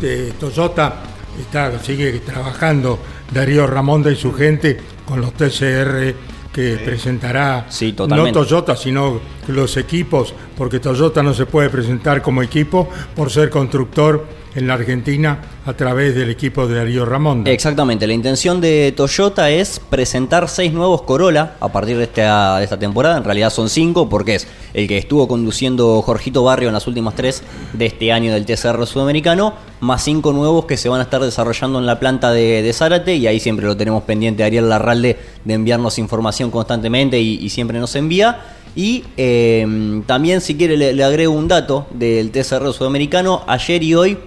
[0.00, 1.02] de Toyota
[1.40, 2.98] está, sigue trabajando
[3.32, 6.14] Darío Ramonda y su gente con los TCR
[6.52, 7.66] que presentará
[8.08, 13.48] no Toyota, sino los equipos, porque Toyota no se puede presentar como equipo por ser
[13.48, 17.46] constructor en la Argentina a través del equipo de Darío Ramón.
[17.46, 22.64] Exactamente, la intención de Toyota es presentar seis nuevos Corolla a partir de esta, de
[22.64, 26.74] esta temporada, en realidad son cinco porque es el que estuvo conduciendo Jorgito Barrio en
[26.74, 27.42] las últimas tres
[27.72, 31.78] de este año del TCR sudamericano, más cinco nuevos que se van a estar desarrollando
[31.78, 35.98] en la planta de, Zárate y ahí siempre lo tenemos pendiente Ariel Larralde de enviarnos
[35.98, 38.40] información constantemente y, siempre nos envía.
[38.74, 43.94] Y eh, también si quiere le, le agrego un dato del TCR sudamericano, ayer y
[43.94, 44.18] hoy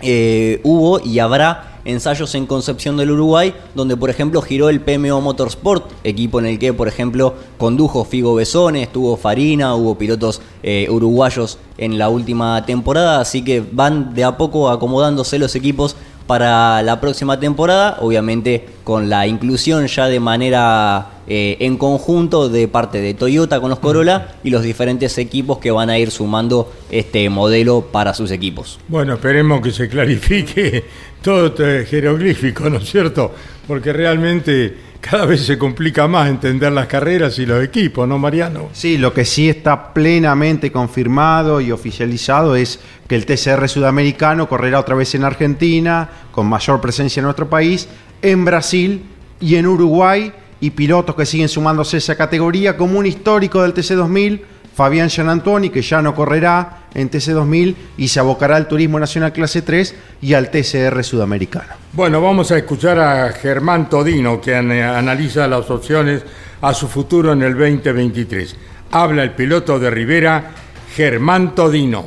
[0.00, 5.20] eh, hubo y habrá ensayos en Concepción del Uruguay, donde por ejemplo giró el PMO
[5.20, 10.88] Motorsport, equipo en el que por ejemplo condujo Figo Besone, estuvo Farina, hubo pilotos eh,
[10.90, 16.82] uruguayos en la última temporada, así que van de a poco acomodándose los equipos para
[16.82, 23.00] la próxima temporada, obviamente con la inclusión ya de manera eh, en conjunto de parte
[23.00, 27.28] de Toyota con los Corolla y los diferentes equipos que van a ir sumando este
[27.30, 28.78] modelo para sus equipos.
[28.88, 30.84] Bueno, esperemos que se clarifique
[31.22, 33.32] todo este jeroglífico, ¿no es cierto?
[33.66, 34.76] Porque realmente
[35.10, 38.70] cada vez se complica más entender las carreras y los equipos, ¿no, Mariano?
[38.72, 44.80] Sí, lo que sí está plenamente confirmado y oficializado es que el TCR sudamericano correrá
[44.80, 47.86] otra vez en Argentina, con mayor presencia en nuestro país,
[48.22, 49.02] en Brasil
[49.40, 53.74] y en Uruguay, y pilotos que siguen sumándose a esa categoría, como un histórico del
[53.74, 54.40] TC2000,
[54.74, 59.62] Fabián Gianantoni, que ya no correrá en TC2000 y se abocará al Turismo Nacional Clase
[59.62, 61.74] 3 y al TCR Sudamericano.
[61.92, 66.24] Bueno, vamos a escuchar a Germán Todino, que analiza las opciones
[66.60, 68.56] a su futuro en el 2023.
[68.90, 70.50] Habla el piloto de Rivera,
[70.94, 72.06] Germán Todino.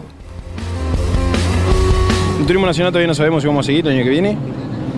[2.40, 4.38] En Turismo Nacional todavía no sabemos si vamos a seguir el año que viene.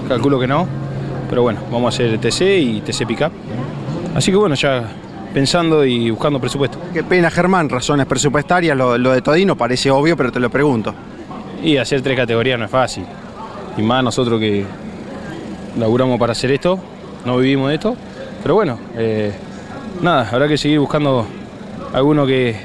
[0.07, 0.67] Calculo que no.
[1.30, 3.32] Pero bueno, vamos a hacer TC y TC Pickup.
[4.15, 4.89] Así que bueno, ya
[5.34, 6.80] pensando y buscando presupuesto.
[6.93, 10.93] Qué pena, Germán, razones presupuestarias, lo, de Todino parece obvio, pero te lo pregunto.
[11.63, 13.05] Y hacer tres categorías no es fácil.
[13.77, 14.65] Y más nosotros que
[15.77, 16.80] laburamos para hacer esto,
[17.25, 17.95] no vivimos de esto.
[18.41, 19.34] Pero bueno, eh,
[20.01, 21.27] nada, habrá que seguir buscando
[21.93, 22.55] alguno que,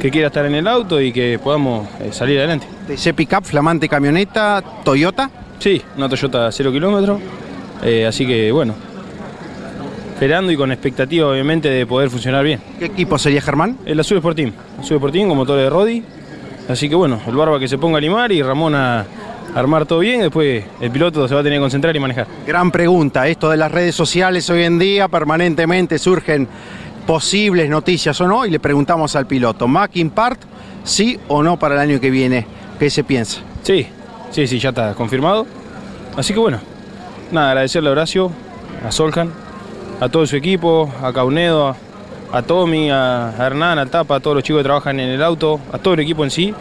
[0.00, 2.66] que quiera estar en el auto y que podamos eh, salir adelante.
[2.86, 5.30] ¿TC Pickup, flamante camioneta, Toyota?
[5.58, 7.20] Sí, una Toyota 0 kilómetros.
[7.82, 8.74] Eh, así que bueno,
[10.20, 12.60] esperando y con expectativa obviamente de poder funcionar bien.
[12.78, 13.78] ¿Qué equipo sería Germán?
[13.86, 14.52] Es la Sube Sporting,
[14.82, 16.04] Sube Sporting con motor de Rodi.
[16.68, 19.06] Así que bueno, el Barba que se ponga a limar y Ramón a
[19.54, 22.26] armar todo bien, después el piloto se va a tener que concentrar y manejar.
[22.46, 26.46] Gran pregunta, esto de las redes sociales hoy en día permanentemente surgen
[27.06, 30.42] posibles noticias o no y le preguntamos al piloto, Mackin Part,
[30.84, 32.46] sí o no para el año que viene,
[32.78, 33.40] ¿qué se piensa?
[33.62, 33.86] Sí,
[34.30, 35.46] sí, sí, ya está confirmado.
[36.14, 36.60] Así que bueno,
[37.32, 38.30] nada, agradecerle a Horacio,
[38.86, 39.32] a Soljan,
[40.00, 41.76] a todo su equipo, a Caunedo,
[42.32, 45.60] a, Tommy, a, Hernán, a Tapa, a todos los chicos que trabajan en el auto,
[45.72, 46.54] a todo el equipo en sí.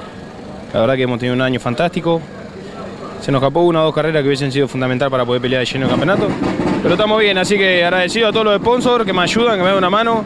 [0.74, 2.22] La verdad que hemos tenido un año fantástico.
[3.22, 5.66] Se nos escapó una o dos carreras que hubiesen sido fundamental para poder pelear de
[5.66, 6.28] lleno el campeonato.
[6.82, 9.70] Pero estamos bien, así que agradecido a todos los sponsors que me ayudan, que me
[9.70, 10.24] dan una mano.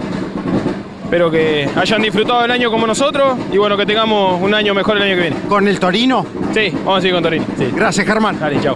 [1.03, 4.97] Espero que hayan disfrutado el año como nosotros y bueno, que tengamos un año mejor
[4.97, 5.35] el año que viene.
[5.47, 6.25] ¿Con el Torino?
[6.53, 7.45] Sí, vamos a seguir con Torino.
[7.75, 8.39] Gracias, Germán.
[8.39, 8.75] Dale, chao.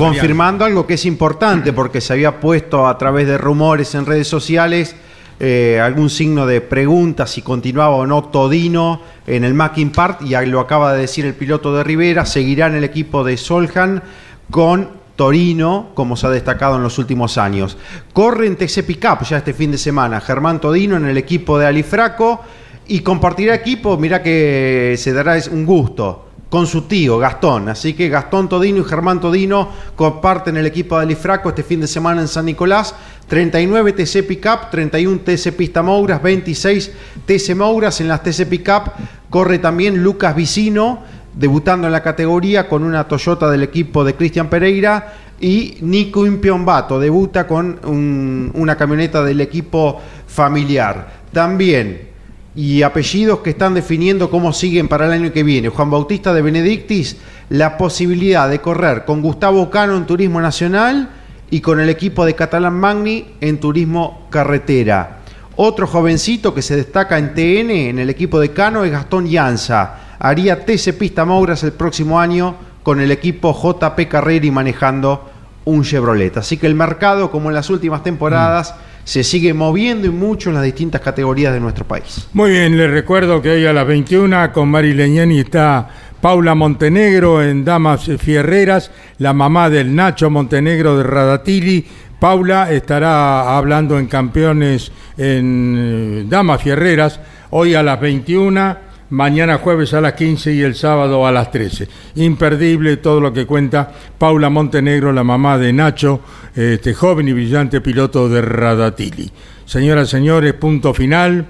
[0.00, 4.28] Confirmando algo que es importante porque se había puesto a través de rumores en redes
[4.28, 4.96] sociales
[5.42, 10.34] eh, algún signo de pregunta si continuaba o no Todino en el Mackin Part y
[10.46, 14.02] lo acaba de decir el piloto de Rivera, seguirá en el equipo de Soljan
[14.50, 17.78] con Torino, como se ha destacado en los últimos años.
[18.12, 21.66] Corre en TC Pickup ya este fin de semana, Germán Todino en el equipo de
[21.66, 22.42] Alifraco
[22.88, 27.68] y compartirá equipo, mira que se dará un gusto con su tío Gastón.
[27.68, 31.86] Así que Gastón Todino y Germán Todino comparten el equipo de Alifraco este fin de
[31.86, 32.94] semana en San Nicolás.
[33.28, 36.92] 39 TC Pickup, 31 TC Pista Mouras, 26
[37.24, 38.00] TC Mouras.
[38.00, 38.90] En las TC Pickup
[39.30, 44.50] corre también Lucas Vicino, debutando en la categoría con una Toyota del equipo de Cristian
[44.50, 45.14] Pereira.
[45.42, 51.20] Y Nico Impiombato debuta con una camioneta del equipo familiar.
[51.32, 52.09] También
[52.54, 55.68] y apellidos que están definiendo cómo siguen para el año que viene.
[55.68, 57.16] Juan Bautista de Benedictis,
[57.48, 61.10] la posibilidad de correr con Gustavo Cano en Turismo Nacional
[61.50, 65.18] y con el equipo de Catalán Magni en Turismo Carretera.
[65.56, 70.16] Otro jovencito que se destaca en TN, en el equipo de Cano, es Gastón Llanza.
[70.18, 75.30] Haría TC Pista Mouras el próximo año con el equipo JP Carrera y manejando
[75.64, 76.36] un Chevrolet.
[76.36, 78.74] Así que el mercado, como en las últimas temporadas,
[79.10, 82.28] se sigue moviendo y mucho en las distintas categorías de nuestro país.
[82.32, 85.88] Muy bien, les recuerdo que hoy a las 21 con Mari Leñani está
[86.20, 91.84] Paula Montenegro en Damas Fierreras, la mamá del Nacho Montenegro de Radatili.
[92.20, 97.18] Paula estará hablando en campeones en eh, Damas Fierreras
[97.50, 98.76] hoy a las 21
[99.10, 101.88] mañana jueves a las 15 y el sábado a las 13.
[102.16, 106.20] Imperdible todo lo que cuenta Paula Montenegro, la mamá de Nacho,
[106.54, 109.30] este joven y brillante piloto de Radatili.
[109.64, 111.46] Señoras y señores, punto final.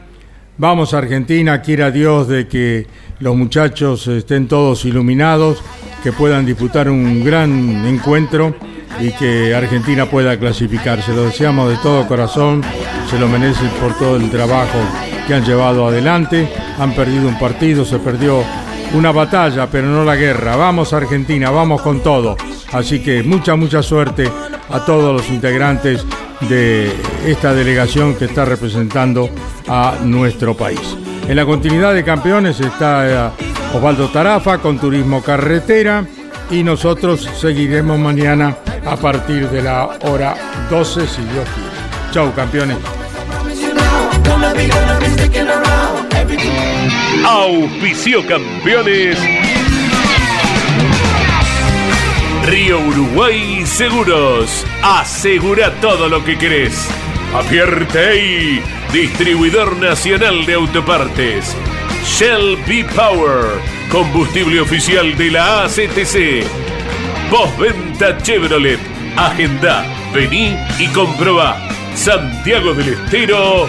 [0.58, 2.86] Vamos a Argentina, quiera Dios de que
[3.20, 5.62] los muchachos estén todos iluminados,
[6.02, 8.54] que puedan disputar un gran encuentro
[9.00, 11.14] y que Argentina pueda clasificarse.
[11.14, 12.62] Lo deseamos de todo corazón,
[13.08, 14.78] se lo merecen por todo el trabajo
[15.30, 16.48] que han llevado adelante.
[16.80, 18.42] Han perdido un partido, se perdió
[18.94, 20.56] una batalla, pero no la guerra.
[20.56, 22.36] Vamos Argentina, vamos con todo.
[22.72, 24.28] Así que mucha, mucha suerte
[24.68, 26.04] a todos los integrantes
[26.48, 26.92] de
[27.24, 29.30] esta delegación que está representando
[29.68, 30.96] a nuestro país.
[31.28, 33.30] En la continuidad de campeones está eh,
[33.72, 36.04] Osvaldo Tarafa con Turismo Carretera
[36.50, 40.34] y nosotros seguiremos mañana a partir de la hora
[40.68, 42.10] 12 si Dios quiere.
[42.10, 42.78] Chau campeones.
[47.24, 49.18] Auspicio campeones.
[52.46, 54.66] Río Uruguay Seguros.
[54.82, 56.88] Asegura todo lo que querés.
[57.34, 58.62] Apierte
[58.92, 61.56] distribuidor nacional de autopartes.
[62.04, 63.44] Shell B Power,
[63.90, 66.44] combustible oficial de la ACTC.
[67.30, 68.80] Postventa Chevrolet.
[69.16, 71.56] Agenda, vení y comprobá.
[71.94, 73.68] Santiago del Estero